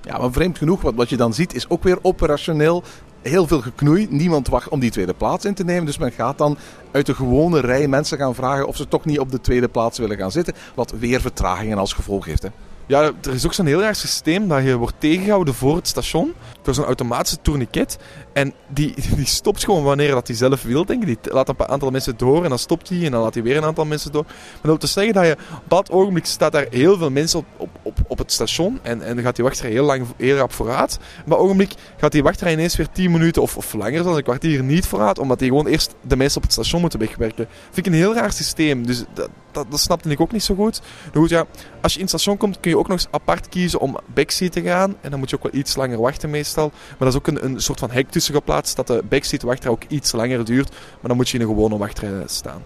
Ja, 0.00 0.18
maar 0.18 0.32
vreemd 0.32 0.58
genoeg, 0.58 0.82
wat, 0.82 0.94
wat 0.94 1.08
je 1.08 1.16
dan 1.16 1.34
ziet, 1.34 1.54
is 1.54 1.68
ook 1.68 1.82
weer 1.82 1.98
operationeel 2.02 2.82
heel 3.22 3.46
veel 3.46 3.60
geknoei. 3.60 4.06
Niemand 4.10 4.48
wacht 4.48 4.68
om 4.68 4.80
die 4.80 4.90
tweede 4.90 5.14
plaats 5.14 5.44
in 5.44 5.54
te 5.54 5.64
nemen. 5.64 5.84
Dus 5.84 5.98
men 5.98 6.12
gaat 6.12 6.38
dan 6.38 6.56
uit 6.90 7.06
de 7.06 7.14
gewone 7.14 7.60
rij 7.60 7.88
mensen 7.88 8.18
gaan 8.18 8.34
vragen 8.34 8.66
of 8.66 8.76
ze 8.76 8.88
toch 8.88 9.04
niet 9.04 9.18
op 9.18 9.30
de 9.30 9.40
tweede 9.40 9.68
plaats 9.68 9.98
willen 9.98 10.16
gaan 10.16 10.30
zitten. 10.30 10.54
Wat 10.74 10.94
weer 10.98 11.20
vertragingen 11.20 11.78
als 11.78 11.92
gevolg 11.92 12.24
heeft. 12.24 12.42
Hè. 12.42 12.48
Ja, 12.86 13.02
er 13.02 13.32
is 13.32 13.46
ook 13.46 13.52
zo'n 13.52 13.66
heel 13.66 13.80
raar 13.80 13.94
systeem 13.94 14.48
dat 14.48 14.64
je 14.64 14.76
wordt 14.76 14.94
tegengehouden 14.98 15.54
voor 15.54 15.76
het 15.76 15.88
station. 15.88 16.32
Door 16.64 16.74
zo'n 16.74 16.84
automatische 16.84 17.38
tourniquet. 17.42 17.98
En 18.32 18.52
die, 18.68 18.94
die 19.16 19.26
stopt 19.26 19.64
gewoon 19.64 19.82
wanneer 19.82 20.10
dat 20.10 20.26
hij 20.26 20.36
zelf 20.36 20.62
wil, 20.62 20.84
denk 20.84 21.04
ik. 21.04 21.22
Die 21.22 21.32
laat 21.32 21.48
een 21.48 21.68
aantal 21.68 21.90
mensen 21.90 22.16
door 22.16 22.42
en 22.42 22.48
dan 22.48 22.58
stopt 22.58 22.88
hij 22.88 23.04
en 23.04 23.10
dan 23.10 23.22
laat 23.22 23.34
hij 23.34 23.42
weer 23.42 23.56
een 23.56 23.64
aantal 23.64 23.84
mensen 23.84 24.12
door. 24.12 24.24
Maar 24.24 24.34
dat 24.52 24.62
wil 24.62 24.76
te 24.76 24.86
zeggen 24.86 25.14
dat 25.14 25.26
je 25.26 25.36
op 25.54 25.62
dat 25.68 25.90
ogenblik 25.90 26.26
staat 26.26 26.52
daar 26.52 26.66
heel 26.70 26.98
veel 26.98 27.10
mensen 27.10 27.38
op, 27.38 27.46
op, 27.56 27.68
op, 27.82 27.98
op 28.06 28.18
het 28.18 28.32
station. 28.32 28.78
En, 28.82 29.02
en 29.02 29.14
dan 29.14 29.24
gaat 29.24 29.36
die 29.36 29.44
wachtrij 29.44 29.70
heel 29.70 29.84
lang 29.84 30.06
heel 30.16 30.36
rap 30.36 30.52
vooruit. 30.52 30.98
Maar 31.26 31.38
ogenblik 31.38 31.74
gaat 31.96 32.12
die 32.12 32.22
wachtrij 32.22 32.52
ineens 32.52 32.76
weer 32.76 32.88
10 32.92 33.10
minuten 33.10 33.42
of, 33.42 33.56
of 33.56 33.72
langer 33.72 34.02
dan 34.02 34.16
een 34.16 34.22
kwartier 34.22 34.62
niet 34.62 34.86
vooruit. 34.86 35.18
Omdat 35.18 35.38
die 35.38 35.48
gewoon 35.48 35.66
eerst 35.66 35.94
de 36.00 36.16
mensen 36.16 36.36
op 36.36 36.42
het 36.42 36.52
station 36.52 36.80
moeten 36.80 36.98
wegwerken. 36.98 37.46
Vind 37.70 37.86
ik 37.86 37.92
een 37.92 37.98
heel 37.98 38.14
raar 38.14 38.32
systeem. 38.32 38.86
Dus 38.86 39.04
dat, 39.14 39.28
dat, 39.52 39.70
dat 39.70 39.80
snapte 39.80 40.08
ik 40.08 40.20
ook 40.20 40.32
niet 40.32 40.42
zo 40.42 40.54
goed. 40.54 40.80
Nou 41.12 41.18
goed, 41.18 41.30
ja, 41.30 41.44
als 41.80 41.92
je 41.92 41.98
in 41.98 42.04
het 42.04 42.14
station 42.14 42.36
komt 42.36 42.60
kun 42.60 42.70
je 42.70 42.78
ook 42.78 42.88
nog 42.88 42.98
eens 42.98 43.08
apart 43.10 43.48
kiezen 43.48 43.80
om 43.80 43.98
backseat 44.14 44.52
te 44.52 44.62
gaan. 44.62 44.96
En 45.00 45.10
dan 45.10 45.18
moet 45.18 45.30
je 45.30 45.36
ook 45.36 45.42
wel 45.42 45.60
iets 45.60 45.76
langer 45.76 46.00
wachten 46.00 46.30
meestal. 46.30 46.53
Maar 46.62 46.98
dat 46.98 47.08
is 47.08 47.16
ook 47.16 47.26
een, 47.26 47.44
een 47.44 47.60
soort 47.60 47.78
van 47.78 47.90
hek 47.90 48.10
tussen 48.10 48.34
geplaatst 48.34 48.76
dat 48.76 48.86
de 48.86 49.02
backseat 49.08 49.42
wachtrij 49.42 49.70
ook 49.70 49.84
iets 49.88 50.12
langer 50.12 50.44
duurt. 50.44 50.70
Maar 50.70 51.08
dan 51.08 51.16
moet 51.16 51.28
je 51.28 51.38
in 51.38 51.42
een 51.42 51.54
gewone 51.54 51.76
wachtrij 51.76 52.22
staan. 52.26 52.62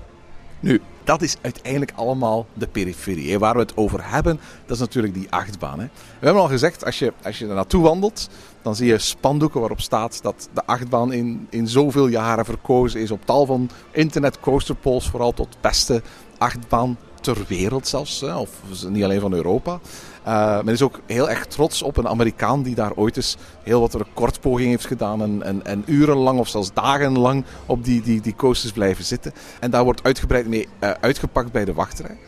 Nu, 0.61 0.81
dat 1.05 1.23
is 1.23 1.37
uiteindelijk 1.41 1.93
allemaal 1.95 2.47
de 2.53 2.67
periferie. 2.67 3.39
Waar 3.39 3.55
we 3.55 3.61
het 3.61 3.77
over 3.77 4.11
hebben, 4.11 4.41
dat 4.67 4.77
is 4.77 4.83
natuurlijk 4.83 5.15
die 5.15 5.27
achtbaan. 5.31 5.79
Hè. 5.79 5.85
We 5.95 6.25
hebben 6.25 6.43
al 6.43 6.49
gezegd, 6.49 6.85
als 6.85 6.99
je, 6.99 7.13
als 7.23 7.39
je 7.39 7.47
er 7.47 7.55
naartoe 7.55 7.83
wandelt, 7.83 8.29
dan 8.63 8.77
zie 8.77 8.87
je 8.87 8.99
spandoeken 8.99 9.61
waarop 9.61 9.81
staat 9.81 10.23
dat 10.23 10.49
de 10.55 10.67
achtbaan 10.67 11.13
in, 11.13 11.47
in 11.51 11.69
zoveel 11.69 12.07
jaren 12.07 12.45
verkozen 12.45 13.01
is 13.01 13.11
op 13.11 13.25
tal 13.25 13.47
van 13.47 13.71
internet 13.91 14.41
coasterpolls, 14.41 15.09
vooral 15.09 15.33
tot 15.33 15.57
beste 15.61 16.03
achtbaan 16.39 16.99
ter 17.21 17.45
wereld 17.49 17.87
zelfs, 17.87 18.23
of 18.23 18.51
niet 18.89 19.05
alleen 19.05 19.21
van 19.21 19.33
Europa. 19.33 19.81
Uh, 20.27 20.63
men 20.63 20.75
is 20.75 20.83
ook 20.83 21.01
heel 21.07 21.31
erg 21.31 21.47
trots 21.47 21.83
op 21.83 21.97
een 21.97 22.09
Amerikaan 22.09 22.63
die 22.63 22.75
daar 22.75 22.93
ooit 22.95 23.17
eens 23.17 23.37
heel 23.63 23.81
wat 23.81 23.95
recordpoging 23.95 24.69
heeft 24.69 24.87
gedaan. 24.87 25.23
En, 25.23 25.43
en, 25.43 25.65
en 25.65 25.83
urenlang 25.87 26.39
of 26.39 26.49
zelfs 26.49 26.73
dagenlang 26.73 27.45
op 27.67 27.85
die, 27.85 28.03
die, 28.03 28.21
die 28.21 28.35
coasters 28.35 28.73
blijven 28.73 29.05
zitten. 29.05 29.33
En 29.61 29.71
daar 29.71 29.85
wordt 29.85 30.03
uitgebreid 30.03 30.47
mee 30.47 30.69
uh, 30.81 30.91
uitgepakt 31.01 31.53
bij 31.53 31.65
de 31.65 31.73
wachtrij. 31.73 32.19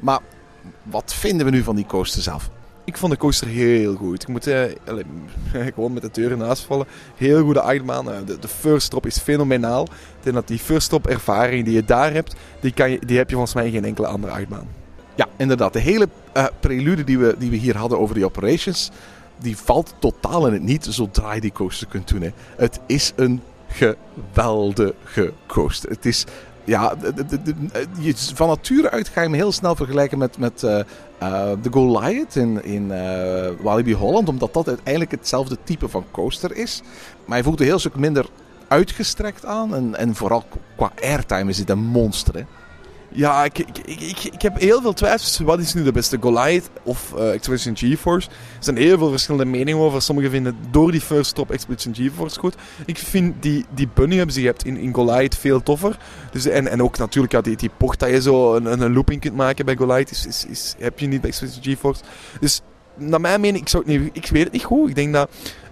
Maar 0.00 0.20
wat 0.82 1.14
vinden 1.14 1.46
we 1.46 1.52
nu 1.52 1.62
van 1.62 1.76
die 1.76 1.86
coaster 1.86 2.22
zelf? 2.22 2.50
Ik 2.88 2.96
vond 2.96 3.12
de 3.12 3.18
coaster 3.18 3.46
heel 3.46 3.94
goed. 3.94 4.22
Ik 4.22 4.28
moet 4.28 4.46
eh, 4.46 4.62
gewoon 5.74 5.92
met 5.92 6.02
de 6.02 6.08
deur 6.12 6.36
naast 6.36 6.62
vallen. 6.62 6.86
Heel 7.16 7.42
goede 7.42 7.60
achtbaan. 7.60 8.04
De, 8.04 8.38
de 8.38 8.48
first 8.48 8.90
drop 8.90 9.06
is 9.06 9.18
fenomenaal. 9.18 9.82
Ik 9.82 10.22
denk 10.22 10.34
dat 10.34 10.48
die 10.48 10.58
first 10.58 10.88
drop 10.88 11.06
ervaring 11.06 11.64
die 11.64 11.74
je 11.74 11.84
daar 11.84 12.12
hebt, 12.12 12.34
die, 12.60 12.72
kan 12.72 12.90
je, 12.90 12.98
die 13.06 13.16
heb 13.16 13.28
je 13.28 13.34
volgens 13.34 13.54
mij 13.54 13.66
in 13.66 13.72
geen 13.72 13.84
enkele 13.84 14.06
andere 14.06 14.32
achtbaan. 14.32 14.68
Ja, 15.14 15.26
inderdaad. 15.36 15.72
De 15.72 15.78
hele 15.78 16.08
uh, 16.36 16.46
prelude 16.60 17.04
die 17.04 17.18
we, 17.18 17.34
die 17.38 17.50
we 17.50 17.56
hier 17.56 17.76
hadden 17.76 17.98
over 17.98 18.14
die 18.14 18.24
operations, 18.24 18.90
die 19.38 19.56
valt 19.56 19.94
totaal 19.98 20.46
in 20.46 20.52
het 20.52 20.62
niet 20.62 20.86
zodra 20.90 21.32
je 21.32 21.40
die 21.40 21.52
coaster 21.52 21.86
kunt 21.86 22.08
doen. 22.08 22.22
Hè. 22.22 22.30
Het 22.56 22.80
is 22.86 23.12
een 23.16 23.42
geweldige 23.68 25.32
coaster. 25.46 25.90
Het 25.90 26.06
is, 26.06 26.24
ja, 26.64 26.94
je, 28.00 28.12
van 28.16 28.48
nature 28.48 28.90
uit 28.90 29.08
ga 29.08 29.20
je 29.20 29.26
hem 29.26 29.36
heel 29.36 29.52
snel 29.52 29.76
vergelijken 29.76 30.18
met, 30.18 30.38
met 30.38 30.64
uh, 31.22 31.50
de 31.62 31.70
Goliath 31.70 32.36
in, 32.36 32.64
in 32.64 32.90
uh, 32.90 33.50
Walibi 33.60 33.94
Holland, 33.94 34.28
omdat 34.28 34.54
dat 34.54 34.68
uiteindelijk 34.68 35.10
hetzelfde 35.10 35.58
type 35.64 35.88
van 35.88 36.04
coaster 36.10 36.56
is. 36.56 36.82
Maar 37.24 37.36
hij 37.36 37.42
voelt 37.42 37.60
een 37.60 37.66
heel 37.66 37.78
stuk 37.78 37.96
minder 37.96 38.26
uitgestrekt 38.68 39.44
aan 39.44 39.74
en, 39.74 39.96
en 39.96 40.14
vooral 40.14 40.44
qua 40.76 40.92
airtime 41.02 41.50
is 41.50 41.56
dit 41.56 41.70
een 41.70 41.84
monster. 41.84 42.34
Hè. 42.34 42.44
Ja, 43.12 43.44
ik, 43.44 43.58
ik, 43.58 43.78
ik, 43.78 44.24
ik, 44.24 44.42
heb 44.42 44.58
heel 44.58 44.80
veel 44.80 44.92
twijfels. 44.92 45.38
Wat 45.38 45.58
is 45.58 45.74
nu 45.74 45.82
de 45.82 45.92
beste 45.92 46.16
Goliath 46.20 46.70
of 46.82 47.12
uh, 47.16 47.32
Expedition 47.32 47.76
GeForce? 47.76 48.28
Er 48.28 48.64
zijn 48.64 48.76
heel 48.76 48.98
veel 48.98 49.10
verschillende 49.10 49.50
meningen 49.50 49.80
over. 49.80 50.02
Sommigen 50.02 50.30
vinden 50.30 50.56
door 50.70 50.90
die 50.90 51.00
first 51.00 51.30
stop 51.30 51.50
Expedition 51.50 51.94
GeForce 51.94 52.38
goed. 52.38 52.54
Ik 52.86 52.98
vind 52.98 53.42
die, 53.42 53.64
die 53.74 53.88
bunny 53.94 54.16
hubs 54.16 54.34
die 54.34 54.42
je 54.42 54.48
hebt 54.48 54.64
in, 54.64 54.76
in 54.76 54.94
Goliath 54.94 55.34
veel 55.34 55.62
toffer. 55.62 55.98
Dus, 56.30 56.46
en, 56.46 56.68
en 56.68 56.82
ook 56.82 56.98
natuurlijk 56.98 57.32
ja, 57.32 57.40
die, 57.40 57.56
die 57.56 57.70
pocht 57.76 57.98
dat 57.98 58.10
je 58.10 58.22
zo 58.22 58.54
een, 58.54 58.80
een 58.82 58.92
looping 58.92 59.20
kunt 59.20 59.34
maken 59.34 59.64
bij 59.64 59.76
Goliath 59.76 60.10
is, 60.10 60.26
is, 60.26 60.44
is, 60.48 60.74
heb 60.78 60.98
je 60.98 61.06
niet 61.06 61.20
bij 61.20 61.30
Expedition 61.30 61.64
GeForce. 61.64 62.02
Dus 62.40 62.62
naar 62.98 63.20
mijn 63.20 63.40
mening, 63.40 63.62
ik, 63.62 63.68
zou 63.68 63.82
niet, 63.86 64.10
ik 64.12 64.26
weet 64.26 64.44
het 64.44 64.52
niet 64.52 64.64
goed. 64.64 64.88
Ik 64.88 64.94
denk 64.94 65.12
dat 65.12 65.30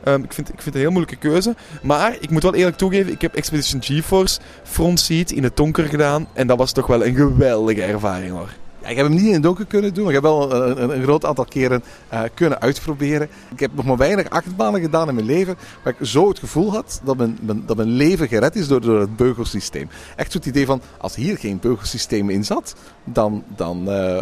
Um, 0.09 0.25
ik, 0.25 0.33
vind, 0.33 0.49
ik 0.49 0.55
vind 0.55 0.65
het 0.65 0.75
een 0.75 0.81
heel 0.81 0.91
moeilijke 0.91 1.29
keuze. 1.29 1.55
Maar 1.83 2.17
ik 2.21 2.31
moet 2.31 2.43
wel 2.43 2.55
eerlijk 2.55 2.77
toegeven, 2.77 3.13
ik 3.13 3.21
heb 3.21 3.35
Expedition 3.35 3.83
GeForce 3.83 4.41
front 4.63 5.01
seat 5.01 5.31
in 5.31 5.43
het 5.43 5.57
donker 5.57 5.85
gedaan. 5.85 6.29
En 6.33 6.47
dat 6.47 6.59
was 6.59 6.73
toch 6.73 6.87
wel 6.87 7.07
een 7.07 7.15
geweldige 7.15 7.83
ervaring 7.83 8.31
hoor. 8.31 8.51
Ik 8.89 8.97
heb 8.97 9.07
hem 9.07 9.15
niet 9.15 9.27
in 9.27 9.33
het 9.33 9.43
donker 9.43 9.67
kunnen 9.67 9.95
doen, 9.95 10.05
maar 10.05 10.15
ik 10.15 10.23
heb 10.23 10.31
wel 10.31 10.53
een, 10.53 10.83
een, 10.83 10.97
een 10.97 11.03
groot 11.03 11.25
aantal 11.25 11.45
keren 11.45 11.83
uh, 12.13 12.21
kunnen 12.35 12.61
uitproberen. 12.61 13.29
Ik 13.53 13.61
heb 13.61 13.75
nog 13.75 13.85
maar 13.85 13.97
weinig 13.97 14.31
achtbanen 14.31 14.81
gedaan 14.81 15.09
in 15.09 15.15
mijn 15.15 15.27
leven, 15.27 15.57
waar 15.83 15.95
ik 15.99 16.07
zo 16.07 16.29
het 16.29 16.39
gevoel 16.39 16.71
had 16.71 17.01
dat 17.05 17.17
mijn, 17.17 17.39
dat 17.67 17.77
mijn 17.77 17.89
leven 17.89 18.29
gered 18.29 18.57
is 18.57 18.69
door, 18.69 18.81
door 18.81 19.01
het 19.01 19.17
beugelsysteem. 19.17 19.89
Echt 20.17 20.33
zo 20.33 20.39
het 20.39 20.47
idee 20.47 20.67
van, 20.67 20.81
als 20.99 21.15
hier 21.15 21.39
geen 21.39 21.59
beugelsysteem 21.59 22.31
in 22.31 22.45
zat, 22.45 22.75
dan, 23.05 23.45
dan 23.57 23.89
uh, 23.89 24.21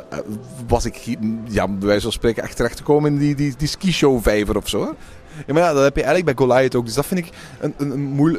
was 0.66 0.84
ik, 0.84 1.16
ja, 1.44 1.68
bij 1.68 1.86
wijze 1.86 2.02
van 2.02 2.12
spreken, 2.12 2.42
echt 2.42 2.56
terecht 2.56 2.76
te 2.76 2.82
komen 2.82 3.12
in 3.12 3.18
die, 3.18 3.34
die, 3.34 3.54
die 3.56 3.68
ski-show 3.68 4.22
vijver 4.22 4.56
of 4.56 4.68
zo. 4.68 4.94
Ja, 5.46 5.52
maar 5.52 5.62
ja, 5.62 5.72
dat 5.72 5.82
heb 5.82 5.96
je 5.96 6.02
eigenlijk 6.02 6.36
bij 6.36 6.46
Goliath 6.46 6.74
ook. 6.74 6.84
Dus 6.84 6.94
dat 6.94 7.06
vind 7.06 7.26
ik 7.26 7.32
een, 7.60 7.74
een, 7.78 7.90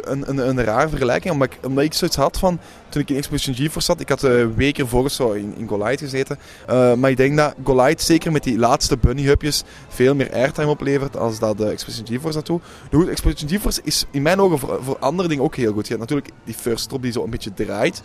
een, 0.04 0.30
een, 0.30 0.48
een, 0.48 0.64
raar 0.64 0.90
vergelijking. 0.90 1.34
Omdat 1.34 1.48
ik, 1.48 1.58
omdat 1.66 1.84
ik 1.84 1.94
zoiets 1.94 2.18
had 2.18 2.40
van, 2.40 2.60
toen 2.90 3.02
ik 3.02 3.10
in 3.10 3.16
Expedition 3.16 3.56
GeForce 3.56 3.86
zat, 3.86 4.00
ik 4.00 4.10
had 4.10 4.22
een 4.22 4.56
week 4.56 4.78
ervoor 4.78 5.10
zo 5.10 5.32
in, 5.32 5.54
in 5.58 5.68
Goliath 5.68 6.00
gezeten. 6.00 6.38
Eh, 6.68 6.94
maar 6.94 7.10
ik 7.10 7.18
denk 7.18 7.38
dat 7.38 7.56
Goliath 7.64 8.02
zeker 8.02 8.32
met 8.32 8.44
die 8.44 8.58
laatste 8.58 8.98
bunny-hupjes 8.98 9.64
veel 9.88 10.16
meer 10.16 10.34
airtime 10.34 10.70
oplevert 10.70 11.18
als 11.18 11.40
dat 11.40 11.58
de 11.58 11.70
Expedition 11.70 12.08
GeForce 12.08 12.38
dat 12.38 12.46
doet. 12.46 12.62
Goed, 12.92 13.10
Expedition 13.10 13.50
GeForce 13.50 13.82
is 13.84 14.06
in 14.12 14.22
mijn 14.22 14.40
ogen 14.40 14.60
voor, 14.60 14.98
andere 15.00 15.28
dingen 15.28 15.44
ook 15.44 15.56
heel 15.56 15.74
goed. 15.74 15.88
Je 15.88 15.96
hebt 15.96 16.12
natuurlijk 16.12 16.30
die 16.44 16.56
first 16.56 16.90
drop 16.90 17.02
die 17.02 17.12
zo 17.12 17.24
een 17.24 17.30
beetje 17.30 17.54
draait. 17.54 18.02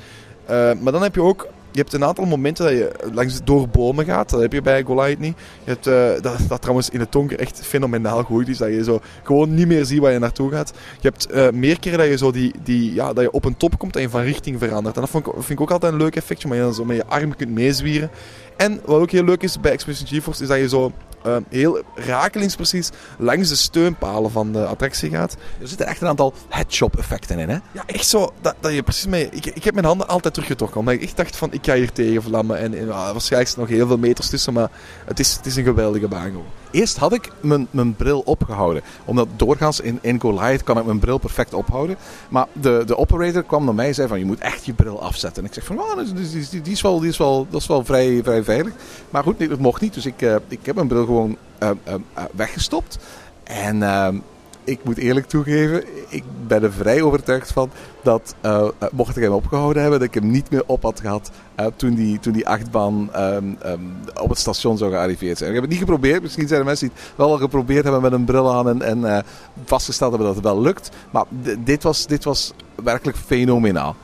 Eh, 0.46 0.72
maar 0.80 0.92
dan 0.92 1.02
heb 1.02 1.14
je 1.14 1.22
ook 1.22 1.46
je 1.72 1.80
hebt 1.80 1.92
een 1.92 2.04
aantal 2.04 2.24
momenten 2.24 2.64
dat 2.64 2.74
je 2.74 3.10
langs 3.12 3.40
door 3.44 3.68
bomen 3.68 4.04
gaat. 4.04 4.30
Dat 4.30 4.40
heb 4.40 4.52
je 4.52 4.62
bij 4.62 4.82
Goliath 4.82 5.18
niet. 5.18 5.36
Je 5.64 5.70
hebt, 5.70 5.86
eh, 5.86 6.22
dat, 6.22 6.48
dat 6.48 6.60
trouwens 6.60 6.90
in 6.90 7.00
het 7.00 7.12
donker 7.12 7.38
echt 7.38 7.60
fenomenaal 7.66 8.22
goed 8.22 8.48
is. 8.48 8.58
Dat 8.58 8.68
je 8.68 8.84
zo 8.84 9.00
gewoon 9.22 9.54
niet 9.54 9.66
meer 9.66 9.84
ziet 9.84 9.98
waar 9.98 10.12
je 10.12 10.18
naartoe 10.18 10.50
gaat. 10.50 10.72
Je 11.00 11.08
hebt 11.08 11.30
eh, 11.30 11.50
meer 11.50 11.78
keren 11.78 11.98
dat 11.98 12.08
je, 12.08 12.16
zo 12.16 12.30
die, 12.30 12.54
die, 12.62 12.94
ja, 12.94 13.12
dat 13.12 13.24
je 13.24 13.30
op 13.30 13.44
een 13.44 13.56
top 13.56 13.78
komt 13.78 13.96
en 13.96 14.02
je 14.02 14.08
van 14.08 14.20
richting 14.20 14.58
verandert. 14.58 14.96
En 14.96 15.00
dat 15.10 15.26
ik, 15.26 15.32
vind 15.32 15.50
ik 15.50 15.60
ook 15.60 15.70
altijd 15.70 15.92
een 15.92 15.98
leuk 15.98 16.16
effectje. 16.16 16.48
Maar 16.48 16.56
je 16.56 16.62
dan 16.62 16.74
zo 16.74 16.84
met 16.84 16.96
je 16.96 17.06
arm 17.06 17.36
kunt 17.36 17.50
meezwieren. 17.50 18.10
En 18.60 18.80
wat 18.84 19.00
ook 19.00 19.10
heel 19.10 19.24
leuk 19.24 19.42
is 19.42 19.60
bij 19.60 19.72
Expedition 19.72 20.08
GeForce 20.08 20.42
is 20.42 20.48
dat 20.48 20.58
je 20.58 20.68
zo 20.68 20.92
eh, 21.22 21.36
heel 21.48 21.82
rakelingsprecies 21.94 22.90
langs 23.18 23.48
de 23.48 23.54
steunpalen 23.54 24.30
van 24.30 24.52
de 24.52 24.66
attractie 24.66 25.10
gaat. 25.10 25.36
Er 25.60 25.68
zitten 25.68 25.86
echt 25.86 26.00
een 26.00 26.08
aantal 26.08 26.34
headshot 26.48 26.96
effecten 26.96 27.38
in, 27.38 27.48
hè? 27.48 27.58
Ja, 27.72 27.82
echt 27.86 28.06
zo. 28.06 28.32
Dat, 28.40 28.54
dat 28.60 28.72
je 28.72 28.82
precies 28.82 29.06
mee... 29.06 29.28
Ik, 29.30 29.46
ik 29.46 29.64
heb 29.64 29.74
mijn 29.74 29.86
handen 29.86 30.08
altijd 30.08 30.34
teruggetrokken. 30.34 30.80
Omdat 30.80 30.94
ik 30.94 31.02
echt 31.02 31.16
dacht 31.16 31.36
van, 31.36 31.52
ik 31.52 31.64
ga 31.66 31.74
hier 31.74 31.92
tegen 31.92 32.22
vlammen. 32.22 32.58
En, 32.58 32.78
en 32.78 32.90
ah, 32.90 33.10
waarschijnlijk 33.10 33.50
is 33.50 33.52
er 33.52 33.60
nog 33.60 33.68
heel 33.68 33.86
veel 33.86 33.98
meters 33.98 34.28
tussen. 34.28 34.52
Maar 34.52 34.70
het 35.04 35.20
is, 35.20 35.36
het 35.36 35.46
is 35.46 35.56
een 35.56 35.64
geweldige 35.64 36.08
baan 36.08 36.30
gewoon. 36.30 36.44
Eerst 36.70 36.96
had 36.96 37.12
ik 37.12 37.30
mijn, 37.40 37.66
mijn 37.70 37.94
bril 37.94 38.20
opgehouden. 38.20 38.82
Omdat 39.04 39.28
doorgaans 39.36 39.80
in, 39.80 39.98
in 40.02 40.20
Goliath 40.20 40.62
kan 40.62 40.78
ik 40.78 40.84
mijn 40.84 40.98
bril 40.98 41.18
perfect 41.18 41.54
ophouden. 41.54 41.96
Maar 42.28 42.46
de, 42.52 42.82
de 42.86 42.96
operator 42.96 43.42
kwam 43.42 43.64
naar 43.64 43.74
mij 43.74 43.86
en 43.86 43.94
zei 43.94 44.08
van 44.08 44.18
je 44.18 44.24
moet 44.24 44.40
echt 44.40 44.64
je 44.64 44.72
bril 44.72 45.02
afzetten. 45.02 45.42
En 45.42 45.48
ik 45.48 45.54
zeg 45.54 45.64
van 45.64 45.78
oh, 45.78 45.96
die, 45.96 46.12
die, 46.12 46.48
die, 46.50 46.60
die 46.60 46.72
is 46.72 46.80
wel, 46.80 47.00
die 47.00 47.08
is 47.08 47.16
wel, 47.16 47.46
dat 47.50 47.60
is 47.60 47.66
wel 47.66 47.84
vrij, 47.84 48.20
vrij 48.22 48.44
Maar 49.10 49.22
goed, 49.22 49.48
dat 49.48 49.58
mocht 49.58 49.80
niet. 49.80 49.94
Dus 49.94 50.06
ik, 50.06 50.22
eh, 50.22 50.36
ik 50.48 50.66
heb 50.66 50.74
mijn 50.74 50.88
bril 50.88 51.04
gewoon 51.04 51.36
eh, 51.58 51.70
eh, 51.84 51.94
weggestopt. 52.32 52.98
En 53.44 54.22
ik 54.64 54.84
moet 54.84 54.98
eerlijk 54.98 55.26
toegeven, 55.26 55.84
ik 56.08 56.24
ben 56.46 56.62
er 56.62 56.72
vrij 56.72 57.02
overtuigd 57.02 57.52
van 57.52 57.70
dat 58.02 58.34
mocht 58.92 59.16
ik 59.16 59.22
hem 59.22 59.32
opgehouden 59.32 59.82
hebben, 59.82 60.00
dat 60.00 60.08
ik 60.08 60.14
hem 60.14 60.30
niet 60.30 60.50
meer 60.50 60.62
op 60.66 60.82
had 60.82 61.00
gehad 61.00 61.30
eh, 61.54 61.66
toen, 61.76 61.94
die, 61.94 62.18
toen 62.18 62.32
die 62.32 62.48
achtbaan 62.48 63.08
ehm, 63.12 63.44
ehm, 63.62 63.80
op 64.20 64.28
het 64.28 64.38
station 64.38 64.78
zou 64.78 64.90
gearriveerd 64.90 65.38
zijn. 65.38 65.48
Ik 65.48 65.54
heb 65.54 65.64
het 65.64 65.72
niet 65.72 65.82
geprobeerd. 65.82 66.22
Misschien 66.22 66.48
zijn 66.48 66.60
er 66.60 66.66
mensen 66.66 66.88
die 66.88 66.96
het 66.96 67.16
wel 67.16 67.30
al 67.30 67.38
geprobeerd 67.38 67.82
hebben 67.82 68.02
met 68.02 68.12
een 68.12 68.24
bril 68.24 68.54
aan 68.54 68.68
en, 68.68 69.04
en 69.04 69.24
vastgesteld 69.64 70.10
hebben 70.10 70.28
dat 70.28 70.36
het 70.36 70.52
wel 70.52 70.60
lukt. 70.60 70.90
Maar 71.10 71.24
dit, 71.58 71.82
was, 71.82 72.06
dit 72.06 72.24
was 72.24 72.52
werkelijk 72.82 73.18
fenomenaal. 73.18 73.96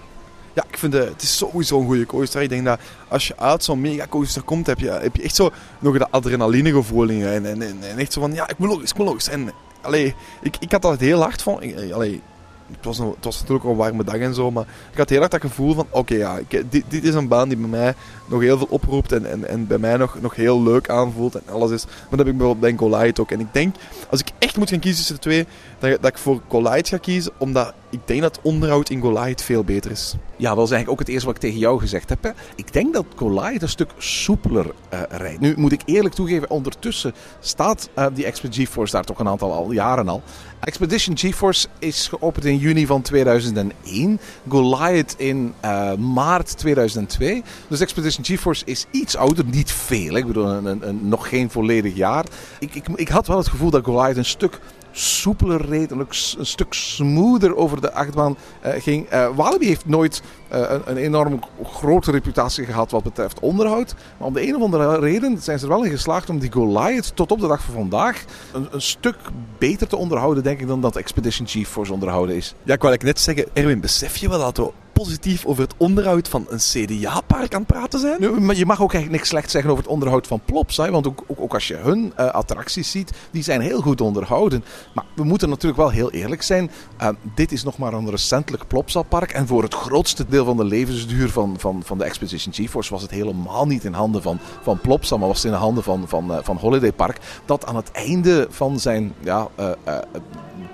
Ja, 0.56 0.64
ik 0.68 0.78
vind 0.78 0.92
het, 0.92 1.08
het 1.08 1.22
is 1.22 1.36
sowieso 1.36 1.80
een 1.80 1.86
goede 1.86 2.06
coaster. 2.06 2.42
Ik 2.42 2.48
denk 2.48 2.64
dat 2.64 2.80
als 3.08 3.26
je 3.26 3.36
uit 3.36 3.64
zo'n 3.64 3.80
mega 3.80 4.06
coaster 4.06 4.42
komt, 4.42 4.66
heb 4.66 4.78
je, 4.78 4.90
heb 4.90 5.16
je 5.16 5.22
echt 5.22 5.34
zo 5.34 5.50
nog 5.78 5.98
dat 5.98 6.10
adrenaline 6.10 6.72
gevoel 6.72 7.08
in 7.08 7.16
je. 7.16 7.28
En, 7.28 7.46
en, 7.46 7.62
en, 7.62 7.98
echt 7.98 8.12
zo 8.12 8.20
van, 8.20 8.32
ja, 8.32 8.48
ik 8.48 8.58
moet 8.58 8.68
nog 8.68 8.82
ik 8.82 8.96
moet 8.96 9.06
nog. 9.06 9.22
En 9.22 9.52
allee, 9.80 10.14
ik, 10.42 10.56
ik 10.60 10.72
had 10.72 10.82
dat 10.82 11.00
heel 11.00 11.20
hard 11.20 11.42
van. 11.42 11.62
Ik, 11.62 11.92
allee, 11.92 12.22
het 12.70 12.84
was, 12.84 12.98
het 12.98 13.24
was 13.24 13.40
natuurlijk 13.40 13.66
een 13.66 13.76
warme 13.76 14.04
dag 14.04 14.16
en 14.16 14.34
zo, 14.34 14.50
maar 14.50 14.66
ik 14.92 14.98
had 14.98 15.08
heel 15.08 15.20
erg 15.20 15.28
dat 15.28 15.40
gevoel 15.40 15.74
van, 15.74 15.86
oké 15.90 16.14
ja, 16.14 16.38
ik, 16.38 16.70
dit, 16.70 16.84
dit 16.88 17.04
is 17.04 17.14
een 17.14 17.28
baan 17.28 17.48
die 17.48 17.58
bij 17.58 17.68
mij 17.68 17.94
nog 18.26 18.40
heel 18.40 18.58
veel 18.58 18.66
oproept 18.70 19.12
en, 19.12 19.30
en, 19.30 19.48
en 19.48 19.66
bij 19.66 19.78
mij 19.78 19.96
nog, 19.96 20.20
nog 20.20 20.34
heel 20.34 20.62
leuk 20.62 20.88
aanvoelt 20.88 21.34
en 21.34 21.42
alles 21.52 21.70
is. 21.70 21.84
Maar 21.84 21.94
dat 22.10 22.18
heb 22.18 22.28
ik 22.28 22.36
bijvoorbeeld 22.36 22.78
bij 22.78 22.88
Goliath 22.88 23.20
ook. 23.20 23.30
En 23.30 23.40
ik 23.40 23.52
denk, 23.52 23.76
als 24.10 24.20
ik 24.20 24.28
echt 24.38 24.56
moet 24.56 24.70
gaan 24.70 24.78
kiezen 24.78 24.98
tussen 24.98 25.14
de 25.14 25.20
twee, 25.20 25.46
dat, 25.78 26.02
dat 26.02 26.10
ik 26.10 26.18
voor 26.18 26.40
Goliath 26.48 26.88
ga 26.88 26.96
kiezen, 26.96 27.32
omdat 27.38 27.74
ik 27.90 28.00
denk 28.04 28.20
dat 28.20 28.38
onderhoud 28.42 28.90
in 28.90 29.00
Goliath 29.00 29.42
veel 29.42 29.64
beter 29.64 29.90
is. 29.90 30.14
Ja, 30.36 30.54
dat 30.54 30.64
is 30.64 30.70
eigenlijk 30.70 30.90
ook 30.90 30.98
het 30.98 31.08
eerste 31.08 31.26
wat 31.26 31.34
ik 31.34 31.40
tegen 31.40 31.58
jou 31.58 31.78
gezegd 31.78 32.08
heb. 32.08 32.22
Hè. 32.22 32.30
Ik 32.56 32.72
denk 32.72 32.94
dat 32.94 33.06
Goliath 33.16 33.62
een 33.62 33.68
stuk 33.68 33.90
soepeler 33.98 34.74
eh, 34.88 35.00
rijdt. 35.08 35.40
Nu 35.40 35.54
moet 35.56 35.72
ik 35.72 35.82
eerlijk 35.84 36.14
toegeven, 36.14 36.50
ondertussen 36.50 37.14
staat 37.40 37.88
eh, 37.94 38.06
die 38.14 38.24
Expedition 38.24 38.66
GeForce 38.66 38.92
daar 38.92 39.04
toch 39.04 39.18
een 39.18 39.28
aantal 39.28 39.52
al, 39.52 39.72
jaren 39.72 40.08
al. 40.08 40.22
Expedition 40.60 41.18
GeForce 41.18 41.68
is 41.78 42.08
geopend 42.08 42.44
in 42.44 42.56
juni 42.56 42.86
van 42.86 43.02
2001. 43.02 44.20
Goliath 44.48 45.14
in 45.16 45.54
eh, 45.60 45.94
maart 45.94 46.58
2002. 46.58 47.42
Dus 47.68 47.80
Expedition 47.80 48.15
GeForce 48.24 48.64
is 48.64 48.86
iets 48.90 49.16
ouder, 49.16 49.44
niet 49.44 49.72
veel. 49.72 50.16
Ik 50.16 50.26
bedoel, 50.26 50.46
een, 50.48 50.64
een, 50.64 50.88
een- 50.88 51.08
nog 51.08 51.28
geen 51.28 51.50
volledig 51.50 51.94
jaar. 51.94 52.24
Ik, 52.58 52.74
ik, 52.74 52.88
ik 52.94 53.08
had 53.08 53.26
wel 53.26 53.36
het 53.38 53.48
gevoel 53.48 53.70
dat 53.70 53.84
Goliath 53.84 54.16
een 54.16 54.24
stuk 54.24 54.60
soepeler 54.98 55.66
reed 55.66 55.90
een 55.90 56.06
stuk 56.46 56.72
smoother 56.74 57.56
over 57.56 57.80
de 57.80 57.92
achtbaan 57.92 58.36
eh, 58.60 58.82
ging. 58.82 59.06
Eh, 59.08 59.28
Walibi 59.34 59.66
heeft 59.66 59.86
nooit 59.86 60.22
eh, 60.48 60.60
een, 60.60 60.80
een 60.84 60.96
enorm 60.96 61.40
grote 61.64 62.10
reputatie 62.10 62.64
gehad 62.64 62.90
wat 62.90 63.02
betreft 63.02 63.40
onderhoud. 63.40 63.94
Maar 64.18 64.26
om 64.26 64.32
de 64.34 64.48
een 64.48 64.56
of 64.56 64.62
andere 64.62 64.98
reden 64.98 65.38
zijn 65.42 65.58
ze 65.58 65.64
er 65.64 65.70
wel 65.70 65.84
in 65.84 65.90
geslaagd 65.90 66.30
om 66.30 66.38
die 66.38 66.52
Goliath 66.52 67.16
tot 67.16 67.32
op 67.32 67.40
de 67.40 67.48
dag 67.48 67.62
van 67.62 67.74
vandaag 67.74 68.24
een, 68.52 68.80
stuk 68.82 69.16
beter 69.58 69.86
te 69.88 69.96
onderhouden, 69.96 70.42
denk 70.42 70.60
ik, 70.60 70.66
dan 70.66 70.80
dat 70.80 70.96
Expedition 70.96 71.48
GeForce 71.48 71.92
onderhouden 71.92 72.36
is. 72.36 72.54
Ja, 72.62 72.74
ik 72.74 72.82
wou 72.82 72.96
net 73.00 73.20
zeggen, 73.20 73.46
Erwin, 73.52 73.80
besef 73.80 74.16
je 74.16 74.28
wel 74.28 74.38
dat 74.38 74.56
we 74.56 74.70
positief 75.02 75.46
over 75.46 75.62
het 75.62 75.74
onderhoud 75.76 76.28
van 76.28 76.46
een 76.48 76.58
CDA-park 76.58 77.54
aan 77.54 77.60
het 77.60 77.66
praten 77.66 78.00
zijn? 78.00 78.44
Maar 78.44 78.56
je 78.56 78.66
mag 78.66 78.82
ook 78.82 78.92
eigenlijk 78.92 79.10
niks 79.10 79.28
slecht 79.28 79.50
zeggen 79.50 79.70
over 79.70 79.82
het 79.82 79.92
onderhoud 79.92 80.26
van 80.26 80.40
Plops. 80.44 80.76
Want 80.76 81.06
ook, 81.06 81.24
ook, 81.26 81.54
als 81.54 81.68
je 81.68 81.74
hun 81.74 82.12
eh, 82.16 82.26
attracties 82.26 82.90
ziet, 82.90 83.12
die 83.30 83.42
zijn 83.42 83.60
heel 83.60 83.80
goed 83.80 84.00
onderhouden. 84.00 84.64
Maar 84.94 85.04
we 85.14 85.24
moeten 85.24 85.48
natuurlijk 85.48 85.80
wel 85.80 85.90
heel 85.90 86.10
eerlijk 86.10 86.42
zijn. 86.42 86.70
Eh, 86.96 87.08
dit 87.34 87.52
is 87.52 87.64
nog 87.64 87.78
maar 87.78 87.92
een 87.92 88.10
recentelijk 88.10 88.66
Plopsa-park. 88.66 89.32
En 89.32 89.46
voor 89.46 89.62
het 89.62 89.74
grootste 89.74 90.26
deel 90.28 90.44
van 90.44 90.56
de 90.56 90.64
levensduur 90.64 91.30
van, 91.30 91.54
van, 91.58 91.82
van 91.84 91.98
de 91.98 92.04
Expedition 92.04 92.54
GeForce 92.54 92.92
was 92.92 93.02
het 93.02 93.10
helemaal 93.10 93.66
niet 93.66 93.84
in 93.84 93.92
handen 93.92 94.22
van, 94.22 94.38
van 94.62 94.80
Plopsa, 94.80 95.16
maar 95.16 95.28
was 95.28 95.36
het 95.36 95.46
in 95.46 95.52
de 95.52 95.56
handen 95.56 95.82
van, 95.82 96.08
van, 96.08 96.32
eh, 96.32 96.38
van 96.42 96.56
Holiday 96.56 96.92
Park. 96.92 97.18
Dat 97.44 97.66
aan 97.66 97.76
het 97.76 97.90
einde 97.90 98.46
van 98.50 98.80
zijn 98.80 99.14
ja, 99.20 99.48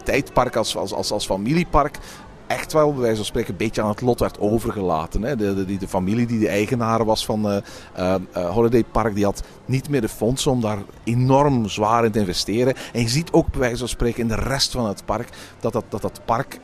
tijdpark 0.05 0.57
als, 0.57 0.77
als, 0.77 0.93
als, 0.93 1.13
als 1.13 1.27
familiepark 1.27 1.99
echt 2.53 2.73
wel, 2.73 2.93
bij 2.93 3.01
wijze 3.01 3.17
van 3.17 3.25
spreken, 3.25 3.51
een 3.51 3.57
beetje 3.57 3.83
aan 3.83 3.89
het 3.89 4.01
lot 4.01 4.21
werd 4.21 4.41
overgelaten. 4.41 5.23
Hè. 5.23 5.37
De, 5.37 5.77
de, 5.77 5.89
familie 5.89 6.27
die 6.27 6.39
de 6.39 6.49
eigenaar 6.49 7.05
was 7.05 7.25
van 7.25 7.49
eh 7.49 7.57
eh, 7.95 8.15
eh, 8.33 8.51
Holiday 8.51 8.85
Park, 8.85 9.15
die 9.15 9.25
had 9.25 9.43
niet 9.73 9.89
meer 9.89 10.01
de 10.01 10.09
fondsen 10.09 10.51
om 10.51 10.61
daar 10.61 10.79
enorm 11.05 11.69
zwaar 11.69 12.05
in 12.05 12.11
te 12.11 12.19
investeren. 12.19 12.75
En 12.93 13.01
je 13.01 13.09
ziet 13.09 13.33
ook 13.33 13.51
bij 13.51 13.61
wijze 13.61 13.79
van 13.79 13.89
spreken 13.89 14.23
in 14.23 14.29
de 14.29 14.35
rest 14.35 14.71
van 14.71 14.87
het 14.87 15.05
park 15.05 15.29
dat 15.61 15.73
dat, 15.73 15.85
dat, 15.89 16.03
dat 16.03 16.21
park 16.25 16.61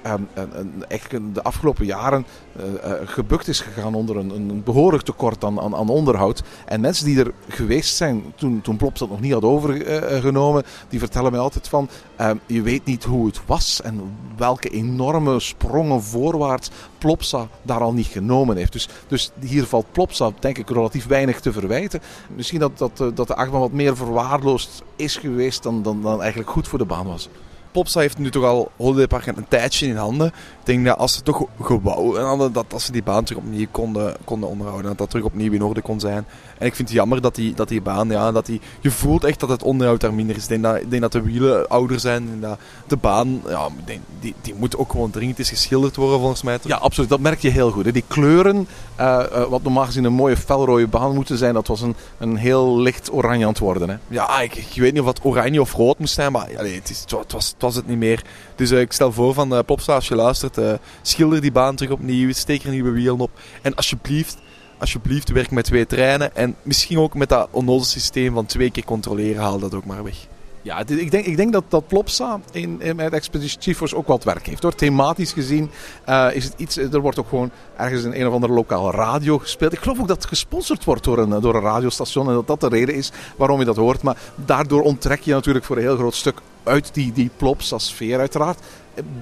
echt 0.89 1.11
de 1.11 1.43
afgelopen 1.43 1.87
jaren 1.87 2.27
eh, 2.57 2.93
gebukt 3.05 3.49
is 3.49 3.61
gegaan 3.61 3.95
onder 3.95 4.17
een, 4.17 4.31
een 4.31 4.63
behoorlijk 4.63 5.03
tekort 5.03 5.45
aan, 5.45 5.61
aan, 5.61 5.89
onderhoud. 5.89 6.43
En 6.67 6.81
mensen 6.81 7.05
die 7.05 7.19
er 7.19 7.33
geweest 7.49 7.97
zijn 7.97 8.33
toen, 8.37 8.61
toen 8.61 8.77
Plops 8.77 8.99
dat 8.99 9.09
nog 9.09 9.21
niet 9.21 9.33
had 9.33 9.43
overgenomen, 9.43 10.65
die 10.89 10.99
vertellen 10.99 11.31
mij 11.31 11.41
altijd 11.41 11.69
van, 11.69 11.89
ehm, 12.17 12.37
je 12.47 12.63
weet 12.63 12.85
niet 12.85 13.05
hoe 13.05 13.27
het 13.27 13.41
was 13.47 13.83
en 13.83 14.01
welke 14.37 14.69
enorme 14.69 15.41
sprongen 15.41 16.03
voorwaarts 16.03 16.71
Plopsa 16.99 17.49
daar 17.63 17.81
al 17.81 17.93
niet 17.93 18.07
genomen 18.07 18.57
heeft. 18.57 18.73
Dus, 18.73 18.89
dus 19.07 19.31
hier 19.41 19.65
valt 19.65 19.93
Plopsa 19.93 20.31
denk 20.39 20.59
ik 20.59 20.71
relatief 20.71 21.07
weinig 21.07 21.41
te 21.41 21.53
verwijten. 21.53 22.01
Misschien 22.37 22.61
dat, 22.61 22.79
dat, 22.79 22.98
eh, 23.01 23.07
dat 23.15 23.27
de 23.27 23.35
achtbaan 23.35 23.61
wat 23.61 23.73
meer 23.73 23.97
verwaarloosd 23.97 24.83
is 24.97 25.17
geweest 25.17 25.63
dan, 25.63 25.83
dan, 25.83 26.03
dan 26.03 26.21
eigenlijk 26.21 26.51
goed 26.51 26.69
voor 26.69 26.79
de 26.79 26.85
baan 26.85 27.07
was. 27.07 27.29
Popsa 27.73 28.01
heeft 28.01 28.19
nu 28.19 28.31
toch 28.31 28.45
al 28.45 28.71
Holiday 28.77 29.07
Park 29.07 29.27
een 29.27 29.49
tijdje 29.49 29.87
in 29.87 29.97
handen. 29.97 30.33
Denk 30.69 30.85
dat 30.85 30.99
als 30.99 31.15
ze 31.15 31.23
toch 31.23 31.45
gewou 31.61 32.21
hadden, 32.21 32.53
dat 32.53 32.73
als 32.73 32.85
ze 32.85 32.93
die 32.93 33.03
baan 33.03 33.25
terug 33.25 33.43
opnieuw 33.43 33.67
konden, 33.71 34.17
konden 34.25 34.49
onderhouden, 34.49 34.89
dat 34.89 34.99
dat 34.99 35.11
terug 35.11 35.25
opnieuw 35.25 35.53
in 35.53 35.63
orde 35.63 35.81
kon 35.81 36.01
zijn. 36.01 36.27
En 36.59 36.67
ik 36.67 36.75
vind 36.75 36.89
het 36.89 36.97
jammer 36.97 37.21
dat 37.21 37.35
die, 37.35 37.55
dat 37.55 37.69
die 37.69 37.83
baan, 37.83 38.09
ja, 38.09 38.33
dat 38.33 38.47
die, 38.47 38.61
je 38.81 38.91
voelt 38.91 39.25
echt 39.25 39.41
dat 39.41 39.49
het 39.49 39.63
onderhoud 39.63 40.01
daar 40.01 40.15
minder 40.15 40.37
is. 40.37 40.43
Ik 40.43 40.49
denk 40.49 40.63
dat, 40.63 40.77
ik 40.77 40.91
denk 40.91 41.03
dat 41.03 41.13
de 41.13 41.23
wielen 41.23 41.69
ouder 41.69 42.01
zijn. 42.01 42.27
Denk 42.27 42.43
dat 42.43 42.59
de 42.87 42.97
baan, 42.97 43.43
ja, 43.49 43.67
ik 43.67 43.87
denk, 43.87 44.01
die, 44.21 44.35
die 44.41 44.55
moet 44.55 44.77
ook 44.77 44.91
gewoon 44.91 45.11
dringend 45.11 45.39
eens 45.39 45.49
geschilderd 45.49 45.97
worden 45.97 46.19
volgens 46.19 46.43
mij. 46.43 46.59
Ja, 46.63 46.77
absoluut. 46.77 47.11
Dat 47.11 47.21
merk 47.21 47.41
je 47.41 47.49
heel 47.49 47.71
goed. 47.71 47.85
Hè. 47.85 47.93
Die 47.93 48.05
kleuren, 48.07 48.69
eh, 48.95 49.25
eh, 49.33 49.49
wat 49.49 49.63
normaal 49.63 49.85
gezien 49.85 50.05
een 50.05 50.13
mooie 50.13 50.37
felrode 50.37 50.87
baan 50.87 51.15
moeten 51.15 51.39
zijn, 51.39 51.55
dat 51.55 51.67
was 51.67 51.81
een, 51.81 51.95
een 52.19 52.37
heel 52.37 52.79
licht 52.79 53.13
oranje 53.13 53.45
aan 53.45 53.51
het 53.51 53.59
worden. 53.59 53.89
Hè. 53.89 53.97
Ja, 54.09 54.41
ik, 54.41 54.55
ik 54.55 54.73
weet 54.75 54.93
niet 54.93 55.03
of 55.03 55.09
het 55.09 55.25
oranje 55.25 55.61
of 55.61 55.73
rood 55.73 55.99
moest 55.99 56.15
zijn, 56.15 56.33
maar 56.33 56.49
allee, 56.59 56.75
het, 56.75 56.91
is, 56.91 57.01
het, 57.01 57.33
was, 57.33 57.49
het 57.49 57.63
was 57.63 57.75
het 57.75 57.87
niet 57.87 57.99
meer. 57.99 58.25
Dus 58.57 58.71
eh, 58.71 58.81
ik 58.81 58.93
stel 58.93 59.13
voor 59.13 59.35
van 59.35 59.65
Popstar, 59.65 59.95
als 59.95 60.09
je 60.09 60.15
luistert, 60.15 60.58
eh, 60.59 60.73
schilder 61.03 61.41
die 61.41 61.53
baan 61.53 61.77
terug 61.77 61.93
opnieuw, 61.93 62.33
steek 62.33 62.65
er 62.65 62.71
nieuwe 62.71 62.91
wielen 62.91 63.21
op. 63.21 63.31
En 63.63 63.75
alsjeblieft, 63.75 64.39
alsjeblieft, 64.79 65.29
werk 65.29 65.51
met 65.51 65.65
twee 65.65 65.87
treinen. 65.87 66.37
En 66.37 66.57
misschien 66.63 66.99
ook 66.99 67.15
met 67.15 67.29
dat 67.29 67.49
onnozel 67.51 67.85
systeem 67.85 68.35
van 68.35 68.47
twee 68.47 68.71
keer 68.71 68.85
controleren, 68.85 69.43
haal 69.43 69.59
dat 69.59 69.75
ook 69.75 69.85
maar 69.85 70.05
weg. 70.05 70.27
Ja, 70.63 70.79
ik 70.87 71.11
denk, 71.11 71.27
ik 71.27 71.37
denk 71.37 71.53
dat, 71.53 71.65
dat 71.69 71.87
Plopsa 71.87 72.41
in, 72.53 72.81
in, 72.81 72.97
met 72.97 73.13
Expedition 73.13 73.63
GeForce 73.63 73.97
ook 73.97 74.07
wat 74.07 74.25
werk 74.25 74.47
heeft. 74.47 74.63
Hoor. 74.63 74.75
Thematisch 74.75 75.33
gezien 75.33 75.71
eh, 76.05 76.27
is 76.33 76.45
het 76.45 76.55
iets... 76.57 76.77
Er 76.77 77.01
wordt 77.01 77.19
ook 77.19 77.29
gewoon 77.29 77.51
ergens 77.77 78.05
in 78.05 78.13
een 78.13 78.27
of 78.27 78.33
andere 78.33 78.53
lokale 78.53 78.91
radio 78.91 79.39
gespeeld. 79.39 79.73
Ik 79.73 79.79
geloof 79.79 80.01
ook 80.01 80.09
dat 80.09 80.17
het 80.17 80.27
gesponsord 80.27 80.85
wordt 80.85 81.05
door 81.05 81.19
een, 81.19 81.41
door 81.41 81.55
een 81.55 81.63
radiostation. 81.63 82.29
En 82.29 82.35
dat 82.35 82.47
dat 82.47 82.61
de 82.61 82.69
reden 82.69 82.95
is 82.95 83.13
waarom 83.37 83.59
je 83.59 83.65
dat 83.65 83.77
hoort. 83.77 84.03
Maar 84.03 84.17
daardoor 84.35 84.83
onttrek 84.83 85.21
je 85.21 85.33
natuurlijk 85.33 85.65
voor 85.65 85.77
een 85.77 85.83
heel 85.83 85.97
groot 85.97 86.15
stuk 86.15 86.41
uit 86.63 86.95
die, 86.95 87.13
die 87.13 87.31
Plopsa-sfeer 87.37 88.19
uiteraard. 88.19 88.59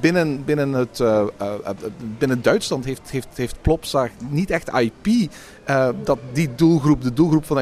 Binnen, 0.00 0.44
binnen, 0.44 0.72
het, 0.72 0.98
uh, 0.98 1.22
uh, 1.42 1.68
binnen 2.18 2.42
Duitsland 2.42 2.84
heeft, 2.84 3.10
heeft, 3.10 3.28
heeft 3.34 3.62
Plopsa 3.62 4.08
niet 4.28 4.50
echt 4.50 4.70
IP 4.78 5.30
dat 6.04 6.18
die 6.32 6.54
doelgroep, 6.54 7.02
de 7.02 7.12
doelgroep 7.12 7.44
van 7.44 7.58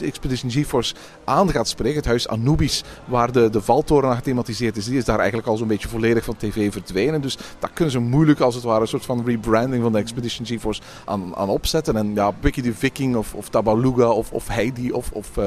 Expedition 0.00 0.50
GeForce 0.50 0.94
aan 1.24 1.50
gaat 1.50 1.68
spreken. 1.68 1.96
Het 1.96 2.04
huis 2.04 2.28
Anubis, 2.28 2.84
waar 3.04 3.32
de, 3.32 3.50
de 3.50 3.62
valtoren 3.62 4.08
aan 4.08 4.16
gethematiseerd 4.16 4.76
is, 4.76 4.84
die 4.84 4.96
is 4.96 5.04
daar 5.04 5.18
eigenlijk 5.18 5.48
al 5.48 5.56
zo'n 5.56 5.68
beetje 5.68 5.88
volledig 5.88 6.24
van 6.24 6.36
tv 6.36 6.72
verdwenen. 6.72 7.20
Dus 7.20 7.38
daar 7.58 7.70
kunnen 7.74 7.92
ze 7.92 7.98
moeilijk 7.98 8.40
als 8.40 8.54
het 8.54 8.64
ware 8.64 8.80
een 8.80 8.88
soort 8.88 9.04
van 9.04 9.24
rebranding 9.24 9.82
van 9.82 9.92
de 9.92 9.98
Expedition 9.98 10.46
GeForce 10.46 10.82
aan, 11.04 11.36
aan 11.36 11.48
opzetten. 11.48 11.96
En 11.96 12.14
ja, 12.14 12.32
Bucky 12.40 12.62
the 12.62 12.74
Viking 12.74 13.16
of, 13.16 13.34
of 13.34 13.48
Tabaluga 13.48 14.08
of, 14.10 14.32
of 14.32 14.48
Heidi 14.48 14.92
of, 14.92 15.10
of 15.12 15.38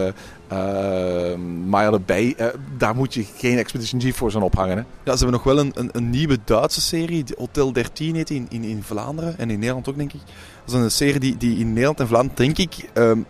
Maya 1.67 1.91
de 1.91 1.99
Bij, 2.05 2.36
daar 2.77 2.95
moet 2.95 3.13
je 3.13 3.25
geen 3.38 3.57
Expedition 3.57 4.01
GeForce 4.01 4.38
aan 4.38 4.43
ophangen. 4.43 4.86
Ja, 5.03 5.12
ze 5.15 5.23
hebben 5.25 5.31
nog 5.31 5.43
wel 5.43 5.60
een, 5.60 5.71
een, 5.75 5.89
een 5.91 6.10
nieuwe 6.10 6.38
Duitse 6.43 6.81
serie, 6.81 7.25
Hotel 7.38 7.73
13 7.73 8.15
heet 8.15 8.29
in, 8.29 8.45
in, 8.49 8.63
in 8.63 8.83
Vlaanderen 8.83 9.38
en 9.38 9.49
in 9.49 9.60
Nederland 9.60 9.89
ook 9.89 9.97
denk 9.97 10.13
ik. 10.13 10.21
Dat 10.65 10.75
is 10.75 10.81
een 10.81 10.91
serie 10.91 11.19
die, 11.19 11.38
die 11.38 11.57
in 11.57 11.67
Nederland 11.67 11.99
en 11.99 12.07
Vlaanderen, 12.07 12.38
denk 12.38 12.57
ik, 12.57 12.89
um, 12.93 13.25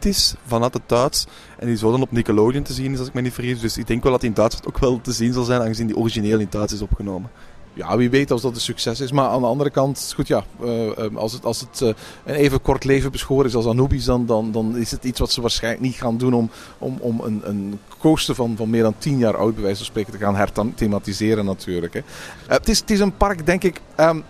is 0.00 0.34
vanuit 0.46 0.74
het 0.74 0.82
Duits. 0.86 1.26
En 1.58 1.66
die 1.66 1.76
zo 1.76 1.90
dan 1.90 2.02
op 2.02 2.12
Nickelodeon 2.12 2.62
te 2.62 2.72
zien 2.72 2.92
is, 2.92 2.98
als 2.98 3.08
ik 3.08 3.14
me 3.14 3.20
niet 3.20 3.32
vergis. 3.32 3.60
Dus 3.60 3.76
ik 3.76 3.86
denk 3.86 4.02
wel 4.02 4.12
dat 4.12 4.20
die 4.20 4.30
in 4.30 4.36
Duitsland 4.36 4.66
ook 4.66 4.78
wel 4.78 5.00
te 5.00 5.12
zien 5.12 5.32
zal 5.32 5.44
zijn, 5.44 5.60
aangezien 5.60 5.86
die 5.86 5.96
origineel 5.96 6.38
in 6.38 6.46
Duits 6.50 6.72
is 6.72 6.82
opgenomen. 6.82 7.30
Ja, 7.74 7.96
wie 7.96 8.10
weet 8.10 8.30
als 8.30 8.42
dat 8.42 8.54
een 8.54 8.60
succes 8.60 9.00
is. 9.00 9.12
Maar 9.12 9.28
aan 9.28 9.40
de 9.40 9.46
andere 9.46 9.70
kant, 9.70 10.12
goed 10.14 10.28
ja, 10.28 10.44
uh, 10.62 10.90
als 11.14 11.32
het, 11.32 11.44
als 11.44 11.60
het 11.60 11.80
uh, 11.80 11.88
een 12.24 12.34
even 12.34 12.62
kort 12.62 12.84
leven 12.84 13.12
beschoren 13.12 13.46
is 13.46 13.54
als 13.54 13.66
Anubis, 13.66 14.04
dan, 14.04 14.26
dan, 14.26 14.52
dan 14.52 14.76
is 14.76 14.90
het 14.90 15.04
iets 15.04 15.18
wat 15.20 15.32
ze 15.32 15.40
waarschijnlijk 15.40 15.82
niet 15.82 15.94
gaan 15.94 16.16
doen 16.16 16.34
om, 16.34 16.50
om, 16.78 16.96
om 17.00 17.20
een, 17.20 17.40
een 17.44 17.78
coaster 17.98 18.34
van, 18.34 18.56
van 18.56 18.70
meer 18.70 18.82
dan 18.82 18.94
tien 18.98 19.18
jaar 19.18 19.36
oud, 19.36 19.54
bij 19.54 19.62
wijze 19.62 19.76
van 19.76 19.86
spreken, 19.86 20.12
te 20.12 20.18
gaan 20.18 20.36
herthematiseren 20.36 21.44
natuurlijk. 21.44 21.94
Hè. 21.94 22.00
Uh, 22.00 22.04
het, 22.46 22.68
is, 22.68 22.78
het 22.78 22.90
is 22.90 23.00
een 23.00 23.16
park, 23.16 23.46
denk 23.46 23.64
ik, 23.64 23.80
um, 23.96 24.24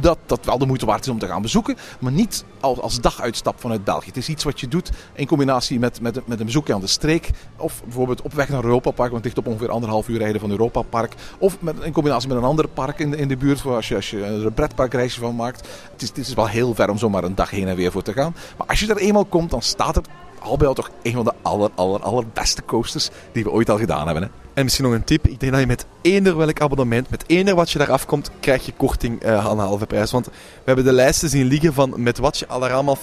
dat, 0.00 0.18
dat 0.26 0.44
wel 0.44 0.58
de 0.58 0.66
moeite 0.66 0.86
waard 0.86 1.04
is 1.04 1.08
om 1.08 1.18
te 1.18 1.26
gaan 1.26 1.42
bezoeken. 1.42 1.76
Maar 2.00 2.12
niet 2.12 2.44
als, 2.60 2.80
als 2.80 3.00
daguitstap 3.00 3.60
vanuit 3.60 3.84
België. 3.84 4.06
Het 4.06 4.16
is 4.16 4.28
iets 4.28 4.44
wat 4.44 4.60
je 4.60 4.68
doet 4.68 4.90
in 5.12 5.26
combinatie 5.26 5.78
met, 5.78 6.00
met, 6.00 6.26
met 6.26 6.40
een 6.40 6.46
bezoekje 6.46 6.74
aan 6.74 6.80
de 6.80 6.86
streek. 6.86 7.30
Of 7.56 7.82
bijvoorbeeld 7.84 8.22
op 8.22 8.32
weg 8.32 8.48
naar 8.48 8.64
Europa 8.64 8.90
Park, 8.90 9.10
want 9.10 9.24
het 9.24 9.34
ligt 9.34 9.46
op 9.46 9.52
ongeveer 9.52 9.70
anderhalf 9.70 10.08
uur 10.08 10.18
rijden 10.18 10.40
van 10.40 10.50
Europa 10.50 10.82
Park. 10.82 11.14
Of 11.38 11.60
met, 11.60 11.76
in 11.80 11.92
combinatie 11.92 12.28
met 12.28 12.36
een 12.36 12.44
ander 12.44 12.68
park 12.68 12.98
in 12.98 13.10
de, 13.10 13.16
in 13.16 13.28
de 13.28 13.36
buurt, 13.36 13.66
als 13.66 13.88
je, 13.88 13.94
als 13.94 14.10
je 14.10 14.24
een 14.24 14.54
pretparkreisje 14.54 15.20
van 15.20 15.36
maakt. 15.36 15.68
Het 15.92 16.02
is, 16.02 16.08
het 16.08 16.18
is 16.18 16.34
wel 16.34 16.48
heel 16.48 16.74
ver 16.74 16.90
om 16.90 16.98
zomaar 16.98 17.24
een 17.24 17.34
dag 17.34 17.50
heen 17.50 17.68
en 17.68 17.76
weer 17.76 17.92
voor 17.92 18.02
te 18.02 18.12
gaan. 18.12 18.36
Maar 18.58 18.66
als 18.66 18.80
je 18.80 18.86
er 18.86 18.96
eenmaal 18.96 19.24
komt, 19.24 19.50
dan 19.50 19.62
staat 19.62 19.96
er 19.96 20.02
al 20.44 20.56
bij 20.56 20.68
al 20.68 20.74
toch 20.74 20.90
een 21.02 21.12
van 21.12 21.24
de 21.24 21.32
aller, 21.42 21.70
aller, 21.74 22.00
allerbeste 22.00 22.64
coasters 22.64 23.10
die 23.32 23.44
we 23.44 23.50
ooit 23.50 23.70
al 23.70 23.78
gedaan 23.78 24.06
hebben. 24.06 24.22
Hè? 24.22 24.28
En 24.54 24.64
misschien 24.64 24.84
nog 24.84 24.94
een 24.94 25.04
tip. 25.04 25.26
Ik 25.26 25.40
denk 25.40 25.52
dat 25.52 25.60
je 25.60 25.66
met 25.66 25.86
eender 26.02 26.36
welk 26.36 26.60
abonnement, 26.60 27.10
met 27.10 27.24
eender 27.26 27.54
wat 27.54 27.70
je 27.70 27.78
daar 27.78 27.90
afkomt, 27.90 28.30
krijg 28.40 28.66
je 28.66 28.72
korting 28.76 29.24
uh, 29.24 29.46
aan 29.46 29.56
de 29.56 29.62
halve 29.62 29.86
prijs. 29.86 30.10
Want 30.10 30.26
we 30.26 30.32
hebben 30.64 30.84
de 30.84 30.92
lijsten 30.92 31.28
zien 31.28 31.46
liggen 31.46 31.72
van 31.72 31.92
met 31.96 32.18
wat 32.18 32.38
je 32.38 32.46
allemaal 32.46 32.98
50% 32.98 33.00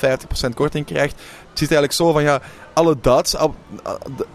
korting 0.54 0.86
krijgt. 0.86 1.22
Het 1.52 1.60
zit 1.60 1.72
eigenlijk 1.72 1.94
zo 1.94 2.12
van 2.12 2.24
ja, 2.24 2.42
alle 2.74 2.98
Duitse 3.02 3.38
ab 3.38 3.56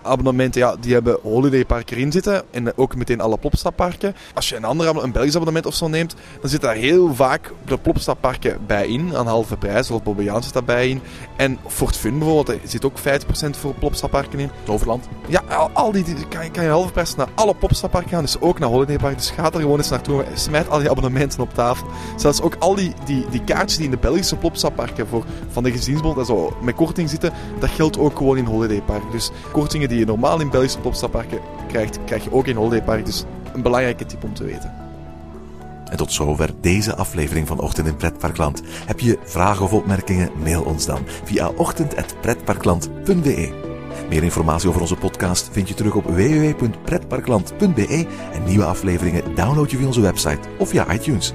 abonnementen, 0.02 0.60
ja, 0.60 0.76
die 0.80 0.92
hebben 0.92 1.18
Holiday 1.22 1.64
Park 1.64 1.90
erin 1.90 2.12
zitten. 2.12 2.42
En 2.50 2.76
ook 2.76 2.96
meteen 2.96 3.20
alle 3.20 3.38
Plopstapparken. 3.38 4.14
Als 4.34 4.48
je 4.48 4.56
een 4.56 4.64
ander 4.64 5.02
een 5.02 5.12
Belgisch 5.12 5.34
abonnement 5.34 5.66
of 5.66 5.74
zo 5.74 5.88
neemt, 5.88 6.14
dan 6.40 6.50
zit 6.50 6.60
daar 6.60 6.74
heel 6.74 7.14
vaak 7.14 7.52
de 7.64 7.78
Plopstapparken 7.78 8.58
bij 8.66 8.86
in. 8.86 9.16
Aan 9.16 9.26
halve 9.26 9.56
prijs. 9.56 9.86
Zoals 9.86 10.02
Bobbejaans 10.02 10.44
zit 10.44 10.54
daarbij 10.54 10.88
in. 10.88 11.00
En 11.36 11.58
Fort 11.66 11.96
Fun 11.96 12.18
bijvoorbeeld, 12.18 12.48
er 12.48 12.68
zit 12.68 12.84
ook 12.84 12.98
50% 12.98 13.02
voor 13.50 13.74
Plopstapparken 13.74 14.38
in. 14.38 14.50
Overland. 14.66 15.08
Ja, 15.28 15.42
al, 15.48 15.70
al 15.72 15.92
die, 15.92 16.04
die 16.04 16.28
kan, 16.28 16.50
kan 16.50 16.64
je 16.64 16.70
halve 16.70 16.92
prijs 16.92 17.14
naar 17.14 17.28
alle 17.34 17.54
Plopstapparken 17.54 18.10
gaan. 18.10 18.22
Dus 18.22 18.40
ook 18.40 18.58
naar 18.58 18.68
Holiday 18.68 18.98
Park. 18.98 19.16
Dus 19.16 19.30
ga 19.30 19.52
er 19.52 19.60
gewoon 19.60 19.78
eens 19.78 19.88
naartoe. 19.88 20.24
Smijt 20.34 20.68
al 20.68 20.78
die 20.78 20.90
abonnementen 20.90 21.40
op 21.40 21.54
tafel. 21.54 21.86
Zelfs 22.16 22.40
ook 22.40 22.56
al 22.58 22.74
die, 22.74 22.92
die, 23.04 23.26
die 23.30 23.44
kaartjes 23.44 23.76
die 23.76 23.84
in 23.84 23.90
de 23.90 23.96
Belgische 23.96 24.36
Plopstapparken 24.36 25.06
voor 25.06 25.24
van 25.50 25.62
de 25.62 25.70
gezinsbond 25.70 26.18
en 26.18 26.24
zo 26.24 26.56
met 26.62 26.74
korting 26.74 27.08
zitten, 27.08 27.15
dat 27.58 27.70
geldt 27.70 27.98
ook 27.98 28.16
gewoon 28.16 28.36
in 28.36 28.44
Holiday 28.44 28.82
Park. 28.82 29.12
Dus 29.12 29.30
kortingen 29.52 29.88
die 29.88 29.98
je 29.98 30.04
normaal 30.04 30.40
in 30.40 30.50
Belgische 30.50 30.78
Plopstapparken 30.78 31.40
krijgt, 31.68 31.98
krijg 32.04 32.24
je 32.24 32.32
ook 32.32 32.46
in 32.46 32.56
Holiday 32.56 32.82
Park. 32.82 33.04
Dus 33.04 33.24
een 33.54 33.62
belangrijke 33.62 34.06
tip 34.06 34.24
om 34.24 34.34
te 34.34 34.44
weten. 34.44 34.84
En 35.90 35.96
tot 35.96 36.12
zover 36.12 36.50
deze 36.60 36.96
aflevering 36.96 37.46
van 37.46 37.60
Ochtend 37.60 37.86
in 37.86 37.96
Pretparkland. 37.96 38.62
Heb 38.86 39.00
je 39.00 39.18
vragen 39.24 39.64
of 39.64 39.72
opmerkingen? 39.72 40.30
Mail 40.42 40.62
ons 40.62 40.86
dan 40.86 41.00
via 41.24 41.48
ochtend.pretparkland.be. 41.48 43.64
Meer 44.08 44.22
informatie 44.22 44.68
over 44.68 44.80
onze 44.80 44.96
podcast 44.96 45.48
vind 45.52 45.68
je 45.68 45.74
terug 45.74 45.94
op 45.94 46.04
www.pretparkland.be 46.04 48.06
en 48.32 48.44
nieuwe 48.44 48.64
afleveringen 48.64 49.34
download 49.34 49.70
je 49.70 49.76
via 49.76 49.86
onze 49.86 50.00
website 50.00 50.48
of 50.58 50.68
via 50.68 50.92
iTunes. 50.92 51.34